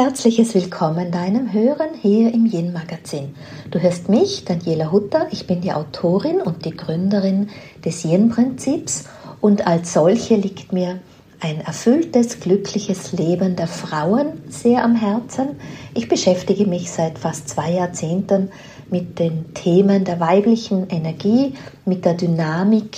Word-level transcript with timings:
herzliches 0.00 0.54
Willkommen 0.54 1.10
deinem 1.10 1.52
Hören 1.52 1.90
hier 2.00 2.32
im 2.32 2.46
Yin 2.46 2.72
Magazin. 2.72 3.34
Du 3.70 3.80
hörst 3.80 4.08
mich, 4.08 4.46
Daniela 4.46 4.90
Hutter, 4.90 5.26
ich 5.30 5.46
bin 5.46 5.60
die 5.60 5.74
Autorin 5.74 6.40
und 6.40 6.64
die 6.64 6.74
Gründerin 6.74 7.50
des 7.84 8.06
Yin 8.06 8.30
Prinzips 8.30 9.04
und 9.42 9.66
als 9.66 9.92
solche 9.92 10.36
liegt 10.36 10.72
mir 10.72 11.00
ein 11.40 11.60
erfülltes, 11.60 12.40
glückliches 12.40 13.12
Leben 13.12 13.56
der 13.56 13.66
Frauen 13.66 14.40
sehr 14.48 14.84
am 14.84 14.96
Herzen. 14.96 15.48
Ich 15.92 16.08
beschäftige 16.08 16.64
mich 16.64 16.90
seit 16.90 17.18
fast 17.18 17.50
zwei 17.50 17.70
Jahrzehnten 17.70 18.48
mit 18.90 19.18
den 19.18 19.52
Themen 19.52 20.04
der 20.04 20.18
weiblichen 20.18 20.88
Energie, 20.88 21.52
mit 21.84 22.06
der 22.06 22.14
Dynamik 22.14 22.96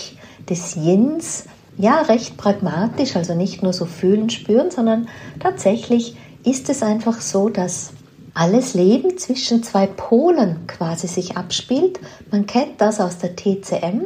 des 0.48 0.77
Yins. 0.77 1.46
Ja, 1.78 2.02
recht 2.02 2.37
pragmatisch, 2.37 3.16
also 3.16 3.34
nicht 3.34 3.60
nur 3.60 3.73
so 3.73 3.87
fühlen, 3.87 4.30
spüren, 4.30 4.70
sondern 4.70 5.09
tatsächlich 5.41 6.14
ist 6.45 6.69
es 6.69 6.82
einfach 6.82 7.20
so, 7.20 7.48
dass 7.48 7.91
alles 8.34 8.74
Leben 8.74 9.19
zwischen 9.19 9.62
zwei 9.62 9.87
Polen 9.87 10.66
quasi 10.66 11.06
sich 11.06 11.37
abspielt. 11.37 12.01
Man 12.30 12.46
kennt 12.46 12.80
das 12.80 13.01
aus 13.01 13.18
der 13.18 13.37
TCM, 13.37 14.05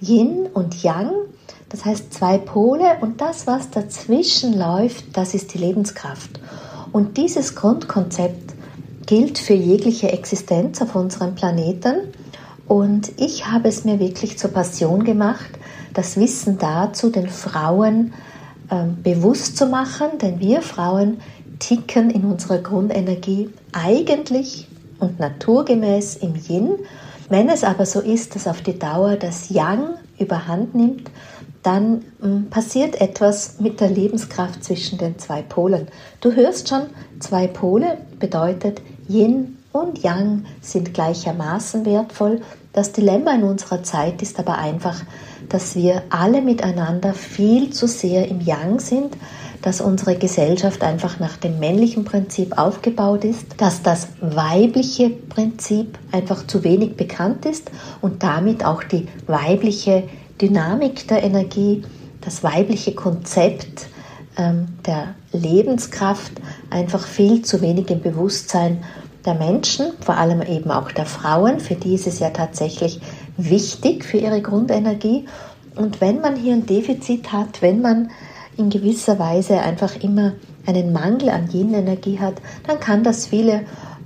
Yin 0.00 0.46
und 0.52 0.82
Yang, 0.82 1.12
das 1.68 1.84
heißt 1.84 2.12
zwei 2.12 2.38
Pole 2.38 2.98
und 3.00 3.20
das, 3.20 3.46
was 3.46 3.70
dazwischen 3.70 4.56
läuft, 4.56 5.16
das 5.16 5.34
ist 5.34 5.52
die 5.54 5.58
Lebenskraft. 5.58 6.40
Und 6.92 7.16
dieses 7.16 7.56
Grundkonzept 7.56 8.54
gilt 9.06 9.38
für 9.38 9.54
jegliche 9.54 10.12
Existenz 10.12 10.80
auf 10.82 10.94
unserem 10.94 11.34
Planeten. 11.34 12.12
Und 12.66 13.12
ich 13.20 13.46
habe 13.46 13.68
es 13.68 13.84
mir 13.84 14.00
wirklich 14.00 14.38
zur 14.38 14.50
Passion 14.50 15.04
gemacht, 15.04 15.50
das 15.94 16.16
Wissen 16.16 16.58
dazu 16.58 17.10
den 17.10 17.28
Frauen 17.28 18.12
äh, 18.68 18.84
bewusst 19.02 19.56
zu 19.56 19.66
machen, 19.66 20.18
denn 20.20 20.40
wir 20.40 20.62
Frauen 20.62 21.18
ticken 21.58 22.10
in 22.10 22.24
unserer 22.24 22.58
Grundenergie 22.58 23.50
eigentlich 23.72 24.68
und 24.98 25.18
naturgemäß 25.18 26.16
im 26.16 26.34
Yin. 26.34 26.70
Wenn 27.28 27.48
es 27.48 27.64
aber 27.64 27.86
so 27.86 28.00
ist, 28.00 28.34
dass 28.34 28.46
auf 28.46 28.62
die 28.62 28.78
Dauer 28.78 29.16
das 29.16 29.50
Yang 29.50 29.94
überhand 30.18 30.74
nimmt, 30.74 31.10
dann 31.62 32.04
hm, 32.20 32.48
passiert 32.48 33.00
etwas 33.00 33.58
mit 33.58 33.80
der 33.80 33.90
Lebenskraft 33.90 34.62
zwischen 34.62 34.98
den 34.98 35.18
zwei 35.18 35.42
Polen. 35.42 35.88
Du 36.20 36.32
hörst 36.32 36.68
schon, 36.68 36.82
zwei 37.18 37.48
Pole 37.48 37.98
bedeutet 38.20 38.80
Yin 39.08 39.58
und 39.72 40.02
Yang 40.02 40.44
sind 40.60 40.94
gleichermaßen 40.94 41.84
wertvoll. 41.84 42.40
Das 42.72 42.92
Dilemma 42.92 43.34
in 43.34 43.42
unserer 43.42 43.82
Zeit 43.82 44.22
ist 44.22 44.38
aber 44.38 44.58
einfach, 44.58 45.02
dass 45.48 45.74
wir 45.74 46.02
alle 46.10 46.40
miteinander 46.40 47.14
viel 47.14 47.70
zu 47.70 47.88
sehr 47.88 48.28
im 48.28 48.40
Yang 48.40 48.80
sind, 48.80 49.16
dass 49.62 49.80
unsere 49.80 50.16
Gesellschaft 50.16 50.82
einfach 50.82 51.18
nach 51.18 51.36
dem 51.36 51.58
männlichen 51.58 52.04
Prinzip 52.04 52.58
aufgebaut 52.58 53.24
ist, 53.24 53.46
dass 53.58 53.82
das 53.82 54.08
weibliche 54.20 55.10
Prinzip 55.10 55.98
einfach 56.12 56.46
zu 56.46 56.64
wenig 56.64 56.96
bekannt 56.96 57.44
ist 57.46 57.70
und 58.00 58.22
damit 58.22 58.64
auch 58.64 58.82
die 58.82 59.08
weibliche 59.26 60.04
Dynamik 60.40 61.08
der 61.08 61.22
Energie, 61.22 61.82
das 62.20 62.42
weibliche 62.42 62.94
Konzept 62.94 63.88
ähm, 64.36 64.66
der 64.84 65.14
Lebenskraft 65.32 66.32
einfach 66.70 67.06
viel 67.06 67.42
zu 67.42 67.60
wenig 67.60 67.90
im 67.90 68.00
Bewusstsein 68.00 68.84
der 69.24 69.34
Menschen, 69.34 69.92
vor 70.00 70.16
allem 70.16 70.42
eben 70.42 70.70
auch 70.70 70.92
der 70.92 71.06
Frauen, 71.06 71.58
für 71.60 71.74
die 71.74 71.94
ist 71.94 72.06
es 72.06 72.20
ja 72.20 72.30
tatsächlich 72.30 73.00
wichtig 73.36 74.04
für 74.04 74.18
ihre 74.18 74.40
Grundenergie. 74.40 75.26
Und 75.74 76.00
wenn 76.00 76.20
man 76.20 76.36
hier 76.36 76.54
ein 76.54 76.64
Defizit 76.64 77.32
hat, 77.32 77.60
wenn 77.60 77.82
man 77.82 78.10
in 78.56 78.70
gewisser 78.70 79.18
Weise 79.18 79.60
einfach 79.60 79.96
immer 79.96 80.32
einen 80.66 80.92
Mangel 80.92 81.30
an 81.30 81.48
Yin-Energie 81.50 82.18
hat, 82.18 82.34
dann 82.66 82.80
kann 82.80 83.04
das 83.04 83.26
viele 83.26 83.62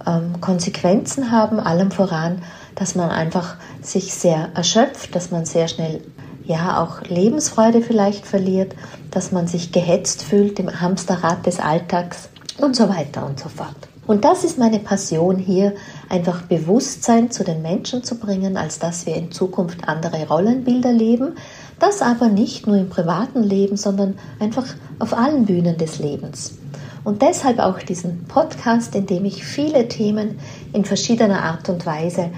ähm, 0.07 0.41
Konsequenzen 0.41 1.31
haben, 1.31 1.61
allem 1.61 1.91
voran, 1.91 2.43
dass 2.75 2.95
man 2.95 3.11
einfach 3.11 3.57
sich 3.83 4.15
sehr 4.15 4.51
erschöpft, 4.55 5.15
dass 5.15 5.31
man 5.31 5.45
sehr 5.45 5.69
schnell 5.69 6.01
ja 6.45 6.83
auch 6.83 7.03
Lebensfreude 7.03 7.81
vielleicht 7.83 8.27
verliert, 8.27 8.75
dass 9.11 9.33
man 9.33 9.47
sich 9.47 9.73
gehetzt 9.73 10.23
fühlt 10.23 10.59
im 10.59 10.81
Hamsterrad 10.81 11.47
des 11.47 11.61
Alltags 11.61 12.29
und 12.59 12.75
so 12.75 12.89
weiter 12.89 13.27
und 13.27 13.39
so 13.39 13.49
fort. 13.49 13.77
Und 14.07 14.25
das 14.25 14.43
ist 14.43 14.59
meine 14.59 14.81
Passion 14.81 15.37
hier, 15.37 15.75
einfach 16.09 16.43
Bewusstsein 16.43 17.31
zu 17.31 17.45
den 17.45 17.63
Menschen 17.63 18.03
zu 18.03 18.19
bringen, 18.19 18.57
als 18.57 18.81
dass 18.81 19.07
wir 19.07 19.15
in 19.15 19.31
Zukunft 19.31 19.89
andere 19.89 20.27
Rollenbilder 20.27 20.91
leben, 20.91 21.37
das 21.81 22.03
aber 22.03 22.29
nicht 22.29 22.67
nur 22.67 22.77
im 22.77 22.89
privaten 22.89 23.43
Leben, 23.43 23.77
sondern 23.77 24.19
einfach 24.39 24.67
auf 24.99 25.17
allen 25.17 25.47
Bühnen 25.47 25.77
des 25.77 25.99
Lebens. 25.99 26.59
Und 27.03 27.23
deshalb 27.23 27.59
auch 27.59 27.79
diesen 27.79 28.25
Podcast, 28.25 28.95
in 28.95 29.07
dem 29.07 29.25
ich 29.25 29.45
viele 29.45 29.89
Themen 29.89 30.39
in 30.73 30.85
verschiedener 30.85 31.43
Art 31.43 31.69
und 31.69 31.87
Weise 31.87 32.31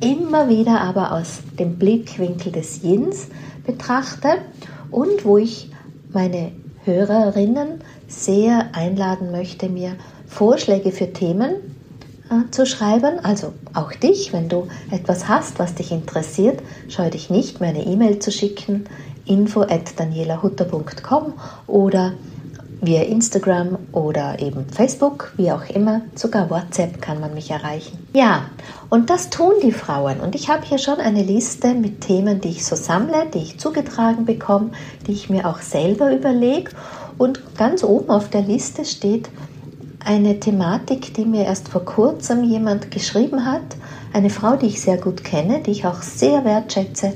immer 0.00 0.48
wieder 0.48 0.80
aber 0.80 1.12
aus 1.12 1.40
dem 1.58 1.78
Blickwinkel 1.78 2.52
des 2.52 2.82
Yins 2.82 3.28
betrachte 3.64 4.38
und 4.90 5.24
wo 5.24 5.38
ich 5.38 5.70
meine 6.12 6.52
Hörerinnen 6.84 7.82
sehr 8.08 8.70
einladen 8.72 9.30
möchte, 9.30 9.68
mir 9.68 9.96
Vorschläge 10.26 10.90
für 10.90 11.12
Themen 11.12 11.69
zu 12.50 12.66
schreiben. 12.66 13.18
Also 13.22 13.52
auch 13.74 13.92
dich, 13.92 14.32
wenn 14.32 14.48
du 14.48 14.68
etwas 14.90 15.28
hast, 15.28 15.58
was 15.58 15.74
dich 15.74 15.92
interessiert, 15.92 16.60
scheue 16.88 17.10
dich 17.10 17.30
nicht, 17.30 17.60
mir 17.60 17.68
eine 17.68 17.84
E-Mail 17.84 18.18
zu 18.18 18.30
schicken, 18.30 18.84
info 19.26 19.62
at 19.62 19.98
danielahutter.com 19.98 21.34
oder 21.66 22.12
via 22.82 23.02
Instagram 23.02 23.78
oder 23.92 24.40
eben 24.40 24.66
Facebook, 24.66 25.32
wie 25.36 25.52
auch 25.52 25.68
immer, 25.68 26.00
sogar 26.14 26.48
WhatsApp 26.48 27.02
kann 27.02 27.20
man 27.20 27.34
mich 27.34 27.50
erreichen. 27.50 27.98
Ja, 28.14 28.46
und 28.88 29.10
das 29.10 29.28
tun 29.28 29.52
die 29.62 29.72
Frauen. 29.72 30.20
Und 30.20 30.34
ich 30.34 30.48
habe 30.48 30.64
hier 30.64 30.78
schon 30.78 30.98
eine 30.98 31.22
Liste 31.22 31.74
mit 31.74 32.00
Themen, 32.00 32.40
die 32.40 32.48
ich 32.48 32.64
so 32.64 32.76
sammle, 32.76 33.26
die 33.34 33.38
ich 33.38 33.58
zugetragen 33.58 34.24
bekomme, 34.24 34.70
die 35.06 35.12
ich 35.12 35.28
mir 35.28 35.46
auch 35.46 35.60
selber 35.60 36.14
überlege. 36.14 36.70
Und 37.18 37.56
ganz 37.56 37.84
oben 37.84 38.08
auf 38.08 38.30
der 38.30 38.42
Liste 38.42 38.86
steht 38.86 39.28
eine 40.04 40.40
Thematik, 40.40 41.14
die 41.14 41.24
mir 41.24 41.44
erst 41.44 41.68
vor 41.68 41.84
kurzem 41.84 42.44
jemand 42.44 42.90
geschrieben 42.90 43.44
hat. 43.44 43.76
Eine 44.12 44.30
Frau, 44.30 44.56
die 44.56 44.66
ich 44.66 44.80
sehr 44.80 44.96
gut 44.96 45.22
kenne, 45.24 45.60
die 45.60 45.70
ich 45.70 45.86
auch 45.86 46.02
sehr 46.02 46.44
wertschätze 46.44 47.12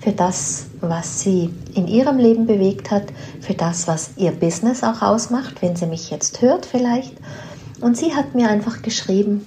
für 0.00 0.12
das, 0.12 0.66
was 0.80 1.20
sie 1.20 1.50
in 1.74 1.88
ihrem 1.88 2.18
Leben 2.18 2.46
bewegt 2.46 2.90
hat, 2.90 3.04
für 3.40 3.54
das, 3.54 3.88
was 3.88 4.10
ihr 4.16 4.32
Business 4.32 4.82
auch 4.82 5.00
ausmacht, 5.00 5.62
wenn 5.62 5.76
sie 5.76 5.86
mich 5.86 6.10
jetzt 6.10 6.42
hört 6.42 6.66
vielleicht. 6.66 7.14
Und 7.80 7.96
sie 7.96 8.14
hat 8.14 8.34
mir 8.34 8.48
einfach 8.48 8.82
geschrieben 8.82 9.46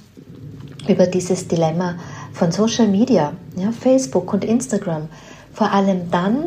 über 0.88 1.06
dieses 1.06 1.48
Dilemma 1.48 1.96
von 2.34 2.52
Social 2.52 2.88
Media, 2.88 3.34
ja, 3.56 3.72
Facebook 3.72 4.34
und 4.34 4.46
Instagram, 4.46 5.10
vor 5.54 5.72
allem 5.72 6.10
dann, 6.10 6.46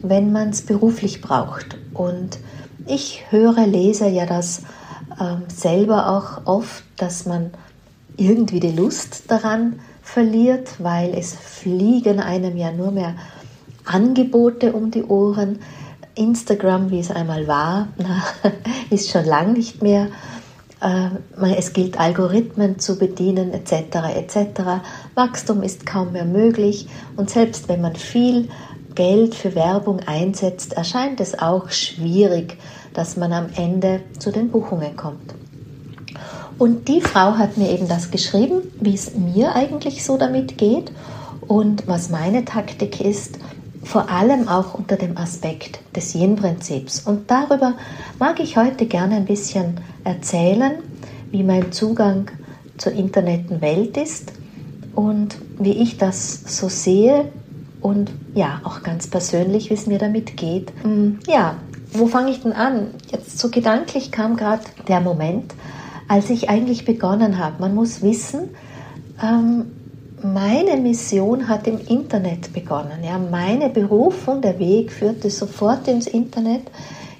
wenn 0.00 0.32
man 0.32 0.50
es 0.50 0.62
beruflich 0.62 1.20
braucht. 1.20 1.76
Und 1.92 2.38
ich 2.86 3.24
höre, 3.30 3.66
lese 3.66 4.08
ja 4.08 4.26
das 4.26 4.62
äh, 5.18 5.50
selber 5.50 6.08
auch 6.08 6.46
oft, 6.46 6.84
dass 6.96 7.26
man 7.26 7.50
irgendwie 8.16 8.60
die 8.60 8.72
Lust 8.72 9.24
daran 9.30 9.80
verliert, 10.02 10.74
weil 10.78 11.14
es 11.14 11.34
fliegen 11.34 12.20
einem 12.20 12.56
ja 12.56 12.70
nur 12.72 12.90
mehr 12.90 13.14
Angebote 13.84 14.72
um 14.72 14.90
die 14.90 15.04
Ohren. 15.04 15.58
Instagram, 16.14 16.90
wie 16.90 17.00
es 17.00 17.10
einmal 17.10 17.48
war, 17.48 17.88
ist 18.90 19.10
schon 19.10 19.24
lang 19.24 19.54
nicht 19.54 19.82
mehr. 19.82 20.08
Äh, 20.80 21.54
es 21.56 21.72
gilt 21.72 21.98
Algorithmen 21.98 22.78
zu 22.78 22.98
bedienen 22.98 23.52
etc. 23.52 24.16
etc. 24.16 24.60
Wachstum 25.14 25.62
ist 25.62 25.86
kaum 25.86 26.12
mehr 26.12 26.24
möglich 26.24 26.86
und 27.16 27.30
selbst 27.30 27.68
wenn 27.68 27.80
man 27.80 27.96
viel 27.96 28.48
Geld 28.94 29.34
für 29.34 29.56
Werbung 29.56 30.00
einsetzt, 30.06 30.74
erscheint 30.74 31.20
es 31.20 31.36
auch 31.36 31.70
schwierig, 31.70 32.58
dass 32.94 33.16
man 33.16 33.32
am 33.32 33.46
Ende 33.56 34.00
zu 34.18 34.30
den 34.30 34.50
Buchungen 34.50 34.96
kommt. 34.96 35.34
Und 36.58 36.88
die 36.88 37.00
Frau 37.00 37.36
hat 37.36 37.58
mir 37.58 37.70
eben 37.70 37.88
das 37.88 38.10
geschrieben, 38.10 38.62
wie 38.80 38.94
es 38.94 39.14
mir 39.14 39.54
eigentlich 39.54 40.04
so 40.04 40.16
damit 40.16 40.56
geht 40.56 40.92
und 41.46 41.86
was 41.86 42.10
meine 42.10 42.44
Taktik 42.44 43.00
ist 43.00 43.38
vor 43.84 44.10
allem 44.10 44.48
auch 44.48 44.74
unter 44.74 44.96
dem 44.96 45.16
Aspekt 45.16 45.78
des 45.94 46.14
Yin-Prinzips. 46.14 47.00
Und 47.00 47.30
darüber 47.30 47.74
mag 48.18 48.40
ich 48.40 48.56
heute 48.56 48.86
gerne 48.86 49.16
ein 49.16 49.26
bisschen 49.26 49.80
erzählen, 50.04 50.72
wie 51.30 51.42
mein 51.42 51.72
Zugang 51.72 52.30
zur 52.78 52.92
Internetwelt 52.92 53.96
ist 53.96 54.32
und 54.94 55.36
wie 55.58 55.72
ich 55.72 55.98
das 55.98 56.58
so 56.58 56.68
sehe 56.68 57.30
und 57.80 58.10
ja, 58.34 58.60
auch 58.64 58.82
ganz 58.82 59.06
persönlich, 59.06 59.70
wie 59.70 59.74
es 59.74 59.86
mir 59.86 59.98
damit 59.98 60.36
geht. 60.36 60.72
Mm, 60.84 61.18
ja, 61.28 61.56
wo 61.94 62.06
fange 62.06 62.30
ich 62.30 62.42
denn 62.42 62.52
an? 62.52 62.88
Jetzt 63.10 63.38
so 63.38 63.50
gedanklich 63.50 64.10
kam 64.10 64.36
gerade 64.36 64.64
der 64.88 65.00
Moment, 65.00 65.54
als 66.08 66.28
ich 66.28 66.50
eigentlich 66.50 66.84
begonnen 66.84 67.38
habe. 67.38 67.56
Man 67.60 67.74
muss 67.74 68.02
wissen, 68.02 68.50
ähm, 69.22 69.72
meine 70.22 70.76
Mission 70.76 71.48
hat 71.48 71.66
im 71.66 71.78
Internet 71.78 72.52
begonnen. 72.52 73.04
Ja, 73.04 73.18
meine 73.18 73.68
Berufung, 73.68 74.40
der 74.40 74.58
Weg 74.58 74.90
führte 74.90 75.30
sofort 75.30 75.86
ins 75.86 76.06
Internet. 76.06 76.62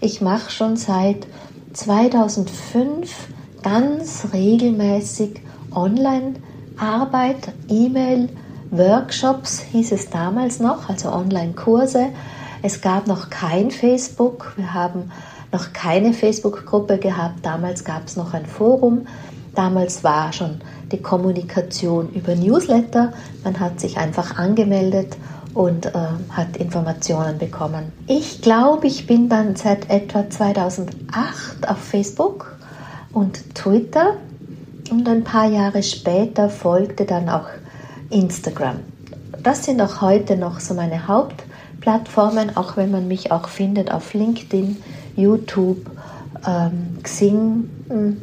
Ich 0.01 0.21
mache 0.21 0.51
schon 0.51 0.77
seit 0.77 1.27
2005 1.75 3.29
ganz 3.63 4.27
regelmäßig 4.33 5.41
Online-Arbeit, 5.75 7.53
E-Mail, 7.69 8.29
Workshops 8.71 9.61
hieß 9.61 9.93
es 9.93 10.11
damals 10.11 10.59
noch, 10.59 10.89
also 10.89 11.11
Online-Kurse. 11.11 12.07
Es 12.67 12.81
gab 12.81 13.07
noch 13.07 13.29
kein 13.29 13.71
Facebook. 13.71 14.55
Wir 14.57 14.73
haben 14.73 15.11
noch 15.53 15.75
keine 15.75 16.15
Facebook-Gruppe 16.15 16.97
gehabt. 16.97 17.45
Damals 17.45 17.85
gab 17.85 18.07
es 18.07 18.17
noch 18.17 18.33
ein 18.33 18.47
Forum. 18.47 19.07
Damals 19.55 20.03
war 20.03 20.33
schon 20.33 20.63
die 20.91 21.03
Kommunikation 21.03 22.09
über 22.15 22.35
Newsletter. 22.35 23.13
Man 23.45 23.61
hat 23.61 23.81
sich 23.81 23.99
einfach 23.99 24.39
angemeldet 24.39 25.19
und 25.53 25.85
äh, 25.85 25.93
hat 26.31 26.57
Informationen 26.57 27.37
bekommen. 27.37 27.93
Ich 28.07 28.41
glaube, 28.41 28.87
ich 28.87 29.07
bin 29.07 29.29
dann 29.29 29.57
seit 29.57 29.91
etwa 29.91 30.31
2008 30.31 31.69
auf 31.69 31.77
Facebook 31.77 32.57
und 33.13 33.55
Twitter 33.55 34.17
und 34.91 35.07
ein 35.07 35.23
paar 35.23 35.51
Jahre 35.51 35.83
später 35.83 36.49
folgte 36.49 37.05
dann 37.05 37.29
auch 37.29 37.49
Instagram. 38.09 38.77
Das 39.43 39.67
sind 39.67 39.83
auch 39.83 40.01
heute 40.01 40.39
noch 40.39 40.61
so 40.61 40.73
meine 40.73 41.09
Hauptplattformen, 41.85 42.57
auch 42.57 42.77
wenn 42.77 42.91
man 42.91 43.09
mich 43.09 43.31
auch 43.31 43.49
findet 43.49 43.91
auf 43.93 44.15
LinkedIn, 44.15 44.77
YouTube, 45.17 45.91
ähm, 46.47 46.99
Xing, 47.03 47.71
hm, 47.89 48.21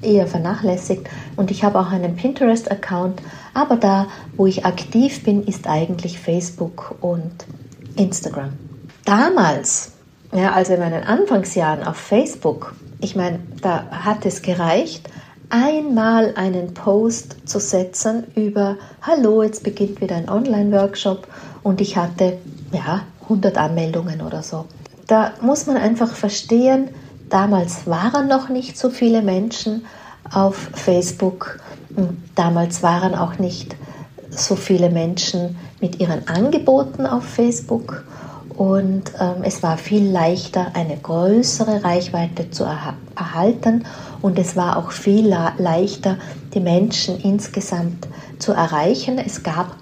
eher 0.00 0.26
vernachlässigt. 0.26 1.08
Und 1.36 1.50
ich 1.50 1.64
habe 1.64 1.78
auch 1.78 1.90
einen 1.90 2.16
Pinterest-Account, 2.16 3.22
aber 3.54 3.76
da, 3.76 4.06
wo 4.36 4.46
ich 4.46 4.64
aktiv 4.64 5.22
bin, 5.24 5.44
ist 5.44 5.66
eigentlich 5.66 6.18
Facebook 6.18 6.96
und 7.00 7.32
Instagram. 7.96 8.50
Damals, 9.04 9.92
ja, 10.32 10.52
also 10.52 10.74
in 10.74 10.80
meinen 10.80 11.04
Anfangsjahren 11.04 11.84
auf 11.84 11.96
Facebook, 11.96 12.74
ich 13.00 13.16
meine, 13.16 13.40
da 13.60 13.84
hat 13.90 14.24
es 14.24 14.42
gereicht, 14.42 15.08
einmal 15.50 16.34
einen 16.36 16.72
Post 16.72 17.48
zu 17.48 17.58
setzen 17.58 18.24
über, 18.34 18.76
hallo, 19.02 19.42
jetzt 19.42 19.62
beginnt 19.62 20.00
wieder 20.00 20.16
ein 20.16 20.28
Online-Workshop 20.28 21.26
und 21.62 21.80
ich 21.80 21.96
hatte, 21.96 22.38
ja, 22.72 23.02
100 23.22 23.56
Anmeldungen 23.56 24.20
oder 24.20 24.42
so. 24.42 24.66
Da 25.06 25.32
muss 25.40 25.66
man 25.66 25.76
einfach 25.76 26.14
verstehen, 26.14 26.88
damals 27.28 27.86
waren 27.86 28.28
noch 28.28 28.48
nicht 28.48 28.76
so 28.76 28.90
viele 28.90 29.22
Menschen 29.22 29.84
auf 30.30 30.70
Facebook 30.74 31.60
damals 32.34 32.82
waren 32.82 33.14
auch 33.14 33.38
nicht 33.38 33.76
so 34.30 34.56
viele 34.56 34.90
Menschen 34.90 35.56
mit 35.80 36.00
ihren 36.00 36.26
Angeboten 36.28 37.06
auf 37.06 37.24
Facebook 37.24 38.04
und 38.56 39.12
ähm, 39.18 39.42
es 39.42 39.62
war 39.62 39.78
viel 39.78 40.10
leichter, 40.10 40.72
eine 40.74 40.96
größere 40.96 41.84
Reichweite 41.84 42.50
zu 42.50 42.64
erha 42.64 42.94
erhalten 43.14 43.84
und 44.22 44.38
es 44.38 44.56
war 44.56 44.78
auch 44.78 44.90
viel 44.90 45.28
leichter, 45.58 46.16
die 46.54 46.60
Menschen 46.60 47.20
insgesamt 47.20 48.08
zu 48.38 48.52
erreichen. 48.52 49.18
Es 49.18 49.42
gab, 49.42 49.76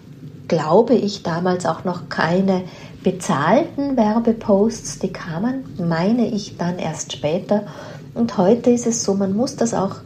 glaube 0.50 0.94
ich, 0.94 1.22
damals 1.22 1.64
auch 1.64 1.84
noch 1.84 2.08
keine 2.08 2.64
bezahlten 3.04 3.96
Werbeposts, 3.96 4.98
die 4.98 5.12
kamen, 5.12 5.62
meine 5.78 6.26
ich, 6.26 6.56
dann 6.58 6.80
erst 6.80 7.12
später. 7.12 7.68
Und 8.14 8.36
heute 8.36 8.70
ist 8.70 8.84
es 8.84 9.04
so, 9.04 9.14
man 9.14 9.36
muss 9.36 9.54
das 9.54 9.74
auch 9.74 9.98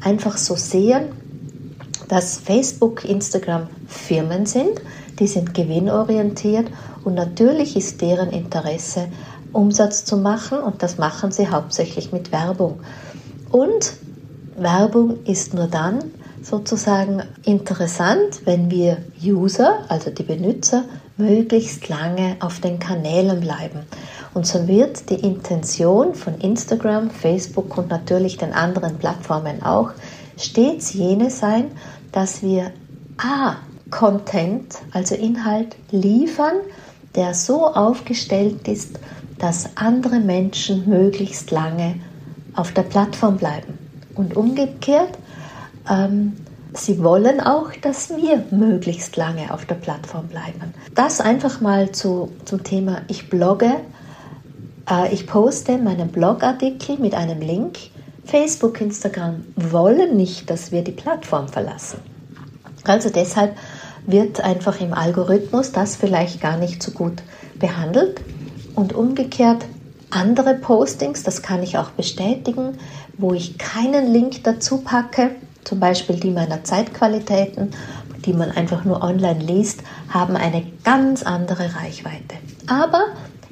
einfach 0.00 0.36
so 0.36 0.54
sehen, 0.54 1.06
dass 2.06 2.38
Facebook, 2.38 3.04
Instagram 3.04 3.66
Firmen 3.88 4.46
sind, 4.46 4.80
die 5.18 5.26
sind 5.26 5.52
gewinnorientiert 5.52 6.68
und 7.02 7.14
natürlich 7.14 7.76
ist 7.76 8.00
deren 8.00 8.30
Interesse, 8.30 9.08
Umsatz 9.52 10.04
zu 10.04 10.16
machen 10.16 10.60
und 10.60 10.84
das 10.84 10.98
machen 10.98 11.32
sie 11.32 11.48
hauptsächlich 11.48 12.12
mit 12.12 12.30
Werbung. 12.30 12.78
Und 13.50 13.94
Werbung 14.56 15.24
ist 15.24 15.54
nur 15.54 15.66
dann 15.66 16.04
sozusagen 16.42 17.22
interessant, 17.44 18.42
wenn 18.44 18.70
wir 18.70 18.98
User, 19.22 19.84
also 19.88 20.10
die 20.10 20.22
Benutzer, 20.22 20.84
möglichst 21.16 21.88
lange 21.88 22.36
auf 22.40 22.60
den 22.60 22.78
Kanälen 22.78 23.40
bleiben. 23.40 23.80
Und 24.34 24.46
so 24.46 24.68
wird 24.68 25.10
die 25.10 25.16
Intention 25.16 26.14
von 26.14 26.38
Instagram, 26.38 27.10
Facebook 27.10 27.76
und 27.76 27.90
natürlich 27.90 28.36
den 28.36 28.52
anderen 28.52 28.98
Plattformen 28.98 29.62
auch 29.62 29.90
stets 30.36 30.92
jene 30.92 31.30
sein, 31.30 31.72
dass 32.12 32.42
wir 32.42 32.70
A, 33.16 33.56
Content, 33.90 34.76
also 34.92 35.14
Inhalt 35.14 35.76
liefern, 35.90 36.56
der 37.14 37.34
so 37.34 37.66
aufgestellt 37.66 38.68
ist, 38.68 38.98
dass 39.38 39.76
andere 39.76 40.20
Menschen 40.20 40.88
möglichst 40.88 41.50
lange 41.50 41.94
auf 42.54 42.72
der 42.72 42.82
Plattform 42.82 43.38
bleiben. 43.38 43.78
Und 44.14 44.36
umgekehrt, 44.36 45.18
ähm, 45.90 46.36
sie 46.74 47.02
wollen 47.02 47.40
auch, 47.40 47.72
dass 47.82 48.10
wir 48.10 48.44
möglichst 48.50 49.16
lange 49.16 49.52
auf 49.52 49.66
der 49.66 49.76
Plattform 49.76 50.28
bleiben. 50.28 50.74
Das 50.94 51.20
einfach 51.20 51.60
mal 51.60 51.92
zu, 51.92 52.30
zum 52.44 52.62
Thema, 52.64 53.02
ich 53.08 53.30
blogge, 53.30 53.76
äh, 54.90 55.12
ich 55.12 55.26
poste 55.26 55.78
meinen 55.78 56.08
Blogartikel 56.08 56.98
mit 56.98 57.14
einem 57.14 57.40
Link. 57.40 57.78
Facebook, 58.24 58.80
Instagram 58.80 59.44
wollen 59.56 60.16
nicht, 60.16 60.50
dass 60.50 60.70
wir 60.70 60.82
die 60.82 60.92
Plattform 60.92 61.48
verlassen. 61.48 62.00
Also 62.84 63.10
deshalb 63.10 63.56
wird 64.06 64.40
einfach 64.40 64.80
im 64.80 64.92
Algorithmus 64.92 65.72
das 65.72 65.96
vielleicht 65.96 66.40
gar 66.40 66.56
nicht 66.56 66.82
so 66.82 66.92
gut 66.92 67.22
behandelt. 67.58 68.20
Und 68.74 68.94
umgekehrt 68.94 69.64
andere 70.10 70.54
Postings, 70.54 71.22
das 71.22 71.42
kann 71.42 71.62
ich 71.62 71.76
auch 71.78 71.90
bestätigen, 71.90 72.78
wo 73.18 73.34
ich 73.34 73.58
keinen 73.58 74.12
Link 74.12 74.44
dazu 74.44 74.78
packe, 74.78 75.32
zum 75.68 75.80
Beispiel 75.80 76.16
die 76.16 76.30
meiner 76.30 76.64
Zeitqualitäten, 76.64 77.72
die 78.24 78.32
man 78.32 78.50
einfach 78.50 78.86
nur 78.86 79.02
online 79.02 79.40
liest, 79.40 79.82
haben 80.08 80.34
eine 80.34 80.64
ganz 80.82 81.22
andere 81.22 81.64
Reichweite. 81.74 82.36
Aber 82.66 83.04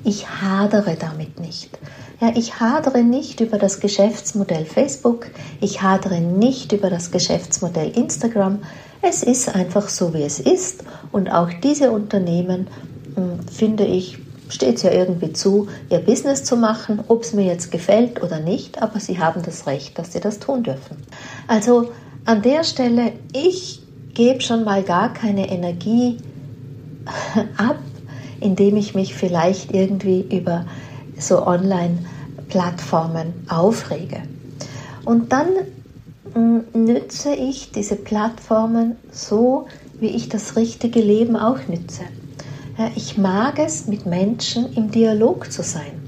ich 0.02 0.26
hadere 0.26 0.96
damit 0.98 1.38
nicht. 1.38 1.78
Ja, 2.18 2.32
ich 2.34 2.58
hadere 2.58 3.02
nicht 3.02 3.42
über 3.42 3.58
das 3.58 3.80
Geschäftsmodell 3.80 4.64
Facebook, 4.64 5.26
ich 5.60 5.82
hadere 5.82 6.22
nicht 6.22 6.72
über 6.72 6.88
das 6.88 7.10
Geschäftsmodell 7.10 7.90
Instagram. 7.90 8.60
Es 9.02 9.22
ist 9.22 9.54
einfach 9.54 9.90
so, 9.90 10.14
wie 10.14 10.22
es 10.22 10.40
ist 10.40 10.84
und 11.12 11.30
auch 11.30 11.50
diese 11.62 11.90
Unternehmen, 11.90 12.68
hm, 13.14 13.40
finde 13.52 13.85
ich, 13.85 14.18
steht 14.49 14.76
es 14.76 14.82
ja 14.82 14.92
irgendwie 14.92 15.35
zu, 15.35 15.68
ihr 15.90 15.99
Business 15.99 16.44
zu 16.44 16.56
machen, 16.56 17.04
ob 17.08 17.25
es 17.25 17.35
mir 17.35 17.44
jetzt 17.44 17.70
gefällt 17.70 18.23
oder 18.23 18.40
nicht, 18.40 18.80
aber 18.80 19.00
sie 19.00 19.18
haben 19.18 19.42
das 19.42 19.66
Recht, 19.66 19.99
dass 19.99 20.14
sie 20.14 20.20
das 20.20 20.38
tun 20.38 20.62
dürfen. 20.62 20.96
Also 21.49 21.90
an 22.26 22.42
der 22.42 22.64
Stelle, 22.64 23.12
ich 23.33 23.80
gebe 24.14 24.40
schon 24.40 24.64
mal 24.64 24.83
gar 24.83 25.12
keine 25.12 25.49
Energie 25.49 26.18
ab, 27.56 27.78
indem 28.40 28.76
ich 28.76 28.95
mich 28.95 29.14
vielleicht 29.14 29.73
irgendwie 29.73 30.26
über 30.37 30.66
so 31.18 31.47
Online-Plattformen 31.47 33.33
aufrege. 33.49 34.23
Und 35.04 35.33
dann 35.33 35.49
hm, 36.35 36.64
nütze 36.75 37.33
ich 37.33 37.71
diese 37.71 37.97
Plattformen 37.97 38.97
so, 39.12 39.66
wie 40.00 40.09
ich 40.09 40.28
das 40.28 40.56
richtige 40.56 41.00
Leben 41.00 41.37
auch 41.37 41.61
nütze. 41.68 42.02
Ich 42.95 43.16
mag 43.16 43.59
es, 43.59 43.87
mit 43.87 44.04
Menschen 44.04 44.75
im 44.75 44.90
Dialog 44.90 45.50
zu 45.50 45.62
sein. 45.62 46.05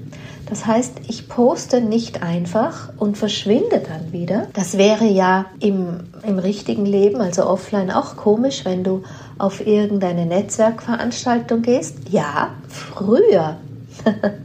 Das 0.48 0.64
heißt, 0.64 1.00
ich 1.08 1.28
poste 1.28 1.80
nicht 1.80 2.22
einfach 2.22 2.90
und 2.96 3.18
verschwinde 3.18 3.82
dann 3.86 4.12
wieder. 4.12 4.46
Das 4.54 4.78
wäre 4.78 5.04
ja 5.04 5.46
im, 5.60 6.00
im 6.22 6.38
richtigen 6.38 6.86
Leben, 6.86 7.20
also 7.20 7.46
offline, 7.46 7.90
auch 7.90 8.16
komisch, 8.16 8.64
wenn 8.64 8.82
du 8.82 9.02
auf 9.36 9.66
irgendeine 9.66 10.24
Netzwerkveranstaltung 10.24 11.62
gehst. 11.62 11.96
Ja, 12.10 12.50
früher 12.68 13.58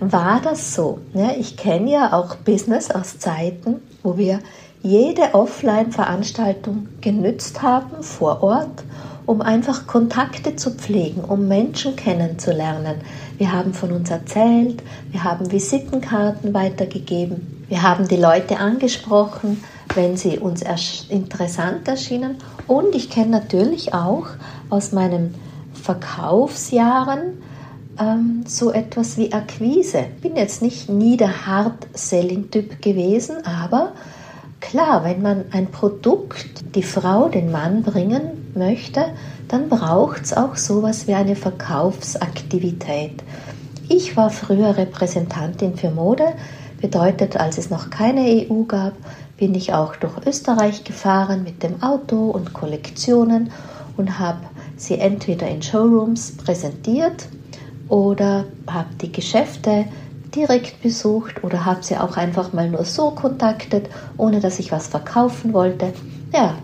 war 0.00 0.40
das 0.42 0.74
so. 0.74 0.98
Ja, 1.14 1.30
ich 1.38 1.56
kenne 1.56 1.92
ja 1.92 2.12
auch 2.12 2.34
Business 2.36 2.90
aus 2.90 3.18
Zeiten, 3.18 3.76
wo 4.02 4.18
wir 4.18 4.40
jede 4.82 5.34
Offline-Veranstaltung 5.34 6.88
genützt 7.00 7.62
haben 7.62 8.02
vor 8.02 8.42
Ort 8.42 8.82
um 9.26 9.42
einfach 9.42 9.86
Kontakte 9.86 10.56
zu 10.56 10.70
pflegen, 10.70 11.22
um 11.22 11.48
Menschen 11.48 11.96
kennenzulernen. 11.96 13.00
Wir 13.38 13.52
haben 13.52 13.74
von 13.74 13.92
uns 13.92 14.10
erzählt, 14.10 14.82
wir 15.10 15.24
haben 15.24 15.50
Visitenkarten 15.50 16.54
weitergegeben, 16.54 17.64
wir 17.68 17.82
haben 17.82 18.06
die 18.06 18.16
Leute 18.16 18.58
angesprochen, 18.58 19.62
wenn 19.94 20.16
sie 20.16 20.38
uns 20.38 20.62
interessant 21.08 21.88
erschienen. 21.88 22.36
Und 22.68 22.94
ich 22.94 23.10
kenne 23.10 23.30
natürlich 23.30 23.92
auch 23.92 24.28
aus 24.70 24.92
meinen 24.92 25.34
Verkaufsjahren 25.74 27.42
ähm, 27.98 28.44
so 28.46 28.70
etwas 28.70 29.16
wie 29.18 29.32
Akquise. 29.32 30.06
Ich 30.16 30.22
bin 30.22 30.36
jetzt 30.36 30.62
nicht 30.62 30.88
nie 30.88 31.16
der 31.16 31.46
Hard-Selling-Typ 31.46 32.80
gewesen, 32.80 33.44
aber 33.44 33.92
Klar, 34.58 35.04
wenn 35.04 35.22
man 35.22 35.44
ein 35.52 35.70
Produkt, 35.70 36.74
die 36.74 36.82
Frau, 36.82 37.28
den 37.28 37.52
Mann 37.52 37.82
bringen 37.82 38.45
möchte, 38.56 39.04
dann 39.48 39.68
braucht 39.68 40.24
es 40.24 40.32
auch 40.36 40.56
sowas 40.56 41.06
wie 41.06 41.14
eine 41.14 41.36
Verkaufsaktivität. 41.36 43.22
Ich 43.88 44.16
war 44.16 44.30
früher 44.30 44.76
Repräsentantin 44.76 45.76
für 45.76 45.90
Mode. 45.90 46.24
Bedeutet, 46.80 47.36
als 47.36 47.58
es 47.58 47.70
noch 47.70 47.90
keine 47.90 48.22
EU 48.22 48.64
gab, 48.64 48.94
bin 49.36 49.54
ich 49.54 49.72
auch 49.72 49.96
durch 49.96 50.26
Österreich 50.26 50.84
gefahren 50.84 51.44
mit 51.44 51.62
dem 51.62 51.82
Auto 51.82 52.30
und 52.30 52.52
Kollektionen 52.52 53.50
und 53.96 54.18
habe 54.18 54.40
sie 54.76 54.98
entweder 54.98 55.48
in 55.48 55.62
Showrooms 55.62 56.36
präsentiert 56.36 57.28
oder 57.88 58.44
habe 58.66 58.94
die 59.00 59.12
Geschäfte 59.12 59.84
direkt 60.34 60.82
besucht 60.82 61.44
oder 61.44 61.64
habe 61.64 61.82
sie 61.82 61.96
auch 61.96 62.16
einfach 62.16 62.52
mal 62.52 62.68
nur 62.68 62.84
so 62.84 63.10
kontaktet, 63.10 63.88
ohne 64.16 64.40
dass 64.40 64.58
ich 64.58 64.72
was 64.72 64.88
verkaufen 64.88 65.52
wollte. 65.52 65.92
Ja, 66.32 66.56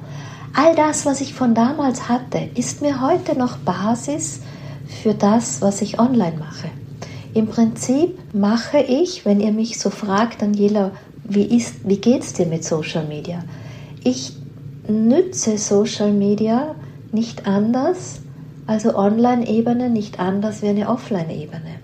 all 0.54 0.74
das, 0.74 1.06
was 1.06 1.20
ich 1.20 1.34
von 1.34 1.54
damals 1.54 2.08
hatte, 2.08 2.50
ist 2.54 2.82
mir 2.82 3.00
heute 3.00 3.38
noch 3.38 3.58
Basis 3.58 4.40
für 5.02 5.14
das, 5.14 5.62
was 5.62 5.82
ich 5.82 5.98
online 5.98 6.38
mache. 6.38 6.68
Im 7.34 7.46
Prinzip 7.46 8.34
mache 8.34 8.78
ich, 8.78 9.24
wenn 9.24 9.40
ihr 9.40 9.52
mich 9.52 9.78
so 9.78 9.88
fragt, 9.90 10.42
Daniela, 10.42 10.92
wie, 11.24 11.44
ist, 11.44 11.88
wie 11.88 11.96
geht 11.96 12.22
es 12.22 12.34
dir 12.34 12.46
mit 12.46 12.64
Social 12.64 13.06
Media? 13.06 13.42
Ich 14.04 14.36
nütze 14.88 15.56
Social 15.56 16.12
Media 16.12 16.74
nicht 17.12 17.46
anders, 17.46 18.20
also 18.66 18.96
Online-Ebene 18.96 19.88
nicht 19.88 20.18
anders 20.18 20.62
wie 20.62 20.68
eine 20.68 20.88
Offline-Ebene. 20.88 21.80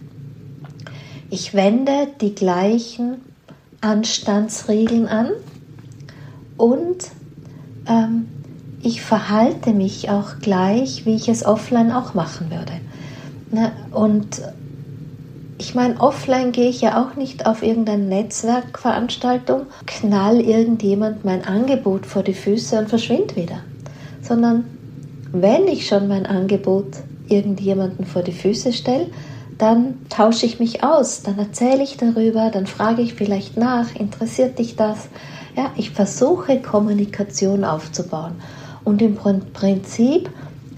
Ich 1.30 1.54
wende 1.54 2.08
die 2.20 2.34
gleichen 2.34 3.22
Anstandsregeln 3.80 5.06
an 5.06 5.30
und 6.56 7.10
ähm, 7.86 8.26
ich 8.82 9.02
verhalte 9.02 9.72
mich 9.72 10.10
auch 10.10 10.38
gleich, 10.40 11.04
wie 11.04 11.14
ich 11.14 11.28
es 11.28 11.44
offline 11.44 11.92
auch 11.92 12.14
machen 12.14 12.50
würde. 12.50 12.72
Ne? 13.50 13.72
Und 13.92 14.42
ich 15.58 15.74
meine, 15.74 16.00
offline 16.00 16.52
gehe 16.52 16.68
ich 16.68 16.80
ja 16.80 17.02
auch 17.02 17.16
nicht 17.16 17.46
auf 17.46 17.62
irgendeine 17.62 18.04
Netzwerkveranstaltung, 18.04 19.62
knall 19.86 20.40
irgendjemand 20.40 21.24
mein 21.24 21.44
Angebot 21.44 22.06
vor 22.06 22.22
die 22.22 22.34
Füße 22.34 22.78
und 22.78 22.88
verschwind 22.88 23.34
wieder. 23.34 23.58
Sondern 24.22 24.64
wenn 25.32 25.66
ich 25.66 25.88
schon 25.88 26.06
mein 26.06 26.26
Angebot 26.26 26.86
irgendjemanden 27.28 28.06
vor 28.06 28.22
die 28.22 28.32
Füße 28.32 28.72
stelle, 28.72 29.08
dann 29.58 29.94
tausche 30.08 30.46
ich 30.46 30.60
mich 30.60 30.84
aus, 30.84 31.22
dann 31.22 31.38
erzähle 31.38 31.82
ich 31.82 31.96
darüber, 31.96 32.50
dann 32.50 32.66
frage 32.68 33.02
ich 33.02 33.14
vielleicht 33.14 33.56
nach, 33.56 33.94
interessiert 33.96 34.58
dich 34.60 34.76
das? 34.76 35.08
Ja, 35.56 35.72
ich 35.76 35.90
versuche 35.90 36.62
Kommunikation 36.62 37.64
aufzubauen. 37.64 38.36
Und 38.88 39.02
im 39.02 39.16
Prinzip 39.52 40.30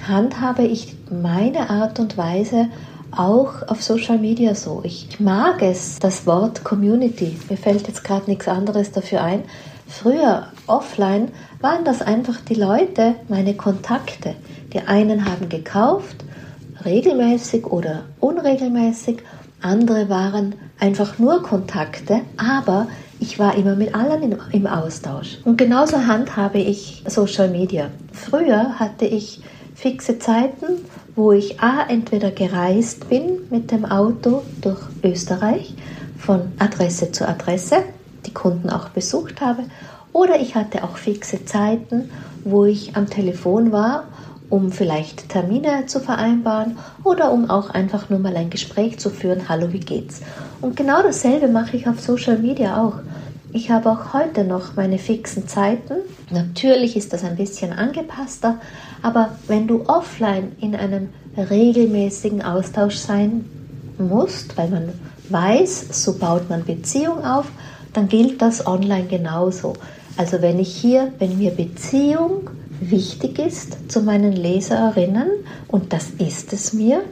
handhabe 0.04 0.64
ich 0.64 0.96
meine 1.12 1.70
Art 1.70 2.00
und 2.00 2.16
Weise 2.16 2.66
auch 3.12 3.68
auf 3.68 3.84
Social 3.84 4.18
Media 4.18 4.56
so. 4.56 4.80
Ich 4.82 5.20
mag 5.20 5.62
es, 5.62 6.00
das 6.00 6.26
Wort 6.26 6.64
Community. 6.64 7.38
Mir 7.48 7.56
fällt 7.56 7.86
jetzt 7.86 8.02
gerade 8.02 8.28
nichts 8.28 8.48
anderes 8.48 8.90
dafür 8.90 9.22
ein. 9.22 9.44
Früher 9.86 10.48
offline 10.66 11.28
waren 11.60 11.84
das 11.84 12.02
einfach 12.02 12.40
die 12.40 12.54
Leute, 12.54 13.14
meine 13.28 13.54
Kontakte. 13.54 14.34
Die 14.72 14.80
einen 14.80 15.24
haben 15.24 15.48
gekauft, 15.48 16.24
regelmäßig 16.84 17.64
oder 17.64 18.06
unregelmäßig. 18.18 19.18
Andere 19.62 20.08
waren 20.08 20.56
einfach 20.80 21.20
nur 21.20 21.44
Kontakte, 21.44 22.22
aber 22.36 22.88
ich 23.20 23.38
war 23.38 23.54
immer 23.54 23.76
mit 23.76 23.94
allen 23.94 24.36
im 24.50 24.66
Austausch. 24.66 25.38
Und 25.44 25.58
genauso 25.58 26.06
handhabe 26.06 26.58
ich 26.58 27.04
Social 27.06 27.48
Media. 27.48 27.90
Früher 28.12 28.78
hatte 28.78 29.04
ich 29.04 29.42
fixe 29.74 30.18
Zeiten, 30.18 30.66
wo 31.14 31.32
ich 31.32 31.60
A, 31.60 31.86
entweder 31.88 32.30
gereist 32.30 33.08
bin 33.08 33.40
mit 33.50 33.70
dem 33.70 33.84
Auto 33.84 34.42
durch 34.62 34.80
Österreich 35.04 35.74
von 36.18 36.52
Adresse 36.58 37.12
zu 37.12 37.28
Adresse, 37.28 37.82
die 38.26 38.32
Kunden 38.32 38.70
auch 38.70 38.88
besucht 38.88 39.40
habe, 39.40 39.64
oder 40.12 40.40
ich 40.40 40.54
hatte 40.54 40.82
auch 40.82 40.96
fixe 40.96 41.44
Zeiten, 41.44 42.10
wo 42.44 42.64
ich 42.64 42.96
am 42.96 43.08
Telefon 43.08 43.70
war, 43.70 44.04
um 44.48 44.72
vielleicht 44.72 45.28
Termine 45.28 45.86
zu 45.86 46.00
vereinbaren 46.00 46.78
oder 47.04 47.30
um 47.30 47.48
auch 47.48 47.70
einfach 47.70 48.10
nur 48.10 48.18
mal 48.18 48.36
ein 48.36 48.50
Gespräch 48.50 48.98
zu 48.98 49.10
führen. 49.10 49.48
Hallo, 49.48 49.72
wie 49.72 49.80
geht's? 49.80 50.22
Und 50.60 50.76
genau 50.76 51.02
dasselbe 51.02 51.48
mache 51.48 51.76
ich 51.76 51.88
auf 51.88 52.00
Social 52.00 52.38
Media 52.38 52.82
auch. 52.82 52.94
Ich 53.52 53.70
habe 53.70 53.90
auch 53.90 54.12
heute 54.12 54.44
noch 54.44 54.76
meine 54.76 54.98
fixen 54.98 55.48
Zeiten. 55.48 55.94
Natürlich 56.30 56.96
ist 56.96 57.12
das 57.12 57.24
ein 57.24 57.36
bisschen 57.36 57.72
angepasster, 57.72 58.60
aber 59.02 59.36
wenn 59.48 59.66
du 59.66 59.86
offline 59.86 60.52
in 60.60 60.76
einem 60.76 61.08
regelmäßigen 61.36 62.42
Austausch 62.42 62.96
sein 62.96 63.44
musst, 63.98 64.56
weil 64.56 64.68
man 64.68 64.88
weiß, 65.30 65.86
so 65.90 66.18
baut 66.18 66.48
man 66.48 66.64
Beziehung 66.64 67.24
auf, 67.24 67.46
dann 67.92 68.08
gilt 68.08 68.40
das 68.40 68.66
online 68.66 69.06
genauso. 69.06 69.72
Also 70.16 70.42
wenn 70.42 70.58
ich 70.58 70.74
hier, 70.74 71.12
wenn 71.18 71.38
mir 71.38 71.50
Beziehung 71.50 72.50
wichtig 72.80 73.38
ist 73.38 73.90
zu 73.90 74.02
meinen 74.02 74.32
Leserinnen, 74.32 75.28
und 75.68 75.92
das 75.92 76.10
ist 76.18 76.52
es 76.52 76.72
mir, 76.72 77.02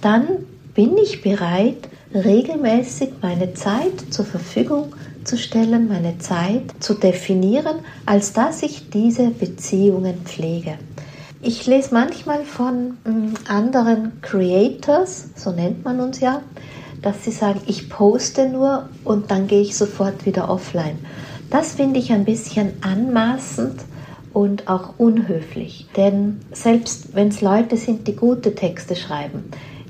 dann 0.00 0.26
bin 0.74 0.96
ich 0.96 1.22
bereit, 1.22 1.87
regelmäßig 2.14 3.10
meine 3.22 3.54
Zeit 3.54 4.12
zur 4.12 4.24
Verfügung 4.24 4.94
zu 5.24 5.36
stellen, 5.36 5.88
meine 5.88 6.18
Zeit 6.18 6.62
zu 6.80 6.94
definieren, 6.94 7.80
als 8.06 8.32
dass 8.32 8.62
ich 8.62 8.90
diese 8.90 9.28
Beziehungen 9.30 10.22
pflege. 10.24 10.78
Ich 11.40 11.66
lese 11.66 11.94
manchmal 11.94 12.44
von 12.44 12.96
mm, 13.04 13.34
anderen 13.46 14.20
Creators, 14.22 15.28
so 15.36 15.52
nennt 15.52 15.84
man 15.84 16.00
uns 16.00 16.18
ja, 16.20 16.42
dass 17.02 17.24
sie 17.24 17.30
sagen, 17.30 17.60
ich 17.66 17.88
poste 17.88 18.48
nur 18.48 18.88
und 19.04 19.30
dann 19.30 19.46
gehe 19.46 19.60
ich 19.60 19.76
sofort 19.76 20.26
wieder 20.26 20.50
offline. 20.50 20.98
Das 21.50 21.74
finde 21.74 22.00
ich 22.00 22.12
ein 22.12 22.24
bisschen 22.24 22.72
anmaßend 22.80 23.80
und 24.32 24.68
auch 24.68 24.94
unhöflich. 24.98 25.86
Denn 25.96 26.40
selbst 26.52 27.14
wenn 27.14 27.28
es 27.28 27.40
Leute 27.40 27.76
sind, 27.76 28.08
die 28.08 28.16
gute 28.16 28.54
Texte 28.54 28.96
schreiben, 28.96 29.44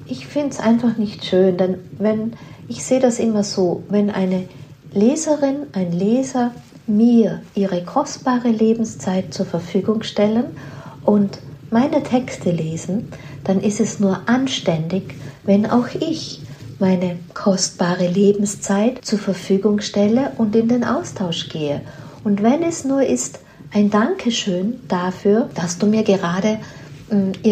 ich 0.09 0.27
finde 0.27 0.51
es 0.51 0.61
einfach 0.61 0.97
nicht 0.97 1.25
schön. 1.25 1.57
Denn 1.57 1.79
wenn, 1.99 2.33
ich 2.69 2.85
sehe 2.85 3.01
das 3.01 3.19
immer 3.19 3.45
so, 3.45 3.83
wenn 3.89 4.11
eine 4.11 4.49
Leserin, 4.93 5.67
ein 5.73 5.93
Leser 5.93 6.53
mir 6.87 7.43
ihre 7.55 7.85
kostbare 7.85 8.49
Lebenszeit 8.49 9.35
zur 9.35 9.47
Verfügung 9.47 10.03
stellen 10.03 10.45
und 11.05 11.39
meine 11.71 12.03
Texte 12.03 12.51
lesen, 12.51 13.09
dann 13.45 13.61
ist 13.61 13.81
es 13.81 14.01
nur 14.01 14.21
anständig, 14.27 15.15
wenn 15.45 15.67
auch 15.67 15.89
ich 15.95 16.41
meine 16.79 17.19
kostbare 17.35 18.07
Lebenszeit 18.07 19.05
zur 19.05 19.19
Verfügung 19.19 19.81
stelle 19.81 20.33
und 20.39 20.55
in 20.57 20.69
den 20.69 20.85
Austausch 20.85 21.49
gehe. 21.49 21.83
Und 22.25 22.43
wenn 22.43 22.63
es 22.63 22.85
nur 22.85 23.03
ist 23.03 23.41
ein 23.73 23.91
Dankeschön 23.91 24.81
dafür, 24.89 25.51
dass 25.55 25.79
du 25.79 25.87
mir 25.87 26.05
gerade 26.05 26.59
äh, 27.11 27.51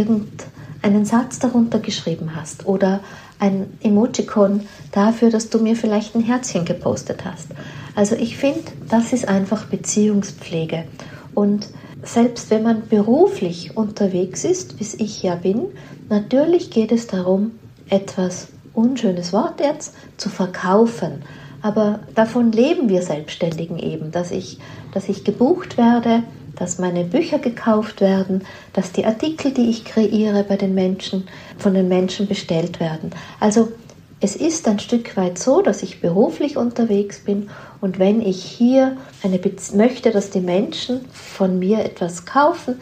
irgendeinen 0.87 1.05
Satz 1.05 1.41
darunter 1.41 1.81
geschrieben 1.81 2.37
hast 2.37 2.67
oder 2.67 3.01
ein 3.41 3.77
Emojicon 3.83 4.63
dafür, 4.93 5.31
dass 5.31 5.51
du 5.51 5.59
mir 5.59 5.75
vielleicht 5.75 6.15
ein 6.15 6.23
Herzchen 6.23 6.65
gepostet 6.65 7.25
hast. 7.25 7.49
Also 7.95 8.15
ich 8.15 8.37
finde, 8.37 8.63
das 8.89 9.13
ist 9.13 9.29
einfach 9.29 9.65
Beziehungspflege. 9.65 10.85
Und 11.35 11.69
selbst 12.03 12.51
wenn 12.51 12.63
man 12.63 12.89
beruflich 12.89 13.77
unterwegs 13.77 14.45
ist, 14.45 14.79
wie 14.79 15.03
ich 15.03 15.23
ja 15.23 15.35
bin, 15.35 15.67
natürlich 16.09 16.71
geht 16.71 16.93
es 16.93 17.09
darum, 17.09 17.53
etwas 17.91 18.49
unschönes 18.73 19.33
Wort 19.33 19.61
jetzt 19.61 19.95
zu 20.17 20.29
verkaufen. 20.29 21.23
Aber 21.63 22.01
davon 22.15 22.53
leben 22.53 22.89
wir 22.89 23.03
Selbstständigen 23.03 23.79
eben, 23.79 24.13
dass 24.13 24.31
ich, 24.31 24.59
dass 24.95 25.09
ich 25.09 25.25
gebucht 25.25 25.77
werde, 25.79 26.23
dass 26.57 26.79
meine 26.79 27.05
Bücher 27.05 27.39
gekauft 27.39 28.01
werden, 28.01 28.45
dass 28.73 28.93
die 28.93 29.05
Artikel, 29.05 29.53
die 29.53 29.71
ich 29.71 29.85
kreiere, 29.85 30.45
bei 30.45 30.57
den 30.57 30.75
Menschen, 30.75 31.29
von 31.59 31.75
den 31.75 31.89
Menschen 31.89 32.27
bestellt 32.27 32.81
werden. 32.81 33.11
Also 33.41 33.73
es 34.21 34.35
ist 34.35 34.67
ein 34.67 34.79
Stück 34.79 35.17
weit 35.17 35.39
so, 35.39 35.61
dass 35.61 35.83
ich 35.83 36.01
beruflich 36.01 36.57
unterwegs 36.57 37.21
bin 37.21 37.51
und 37.81 37.99
wenn 37.99 38.23
ich 38.23 38.43
hier 38.43 38.97
eine 39.23 39.39
möchte, 39.75 40.11
dass 40.11 40.31
die 40.31 40.41
Menschen 40.41 41.05
von 41.13 41.59
mir 41.59 41.85
etwas 41.85 42.25
kaufen, 42.25 42.81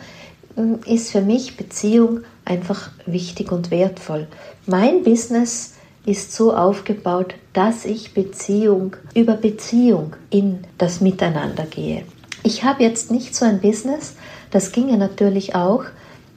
hm, 0.54 0.81
ist 0.87 1.11
für 1.11 1.23
mich 1.23 1.57
Beziehung 1.57 2.21
einfach 2.45 2.90
wichtig 3.07 3.50
und 3.50 3.71
wertvoll. 3.71 4.28
Mein 4.66 5.02
Business 5.02 5.75
ist 6.07 6.33
so 6.33 6.54
aufgebaut, 6.54 7.35
dass 7.52 7.85
ich 7.85 8.14
Beziehung 8.14 8.97
über 9.14 9.35
Beziehung 9.35 10.14
in 10.31 10.61
das 10.78 11.00
Miteinander 11.00 11.64
gehe. 11.64 12.04
Ich 12.46 12.62
habe 12.62 12.82
jetzt 12.82 13.10
nicht 13.10 13.34
so 13.34 13.46
ein 13.46 13.60
Business, 13.60 14.16
das 14.50 14.70
ginge 14.70 14.98
natürlich 14.98 15.54
auch, 15.54 15.84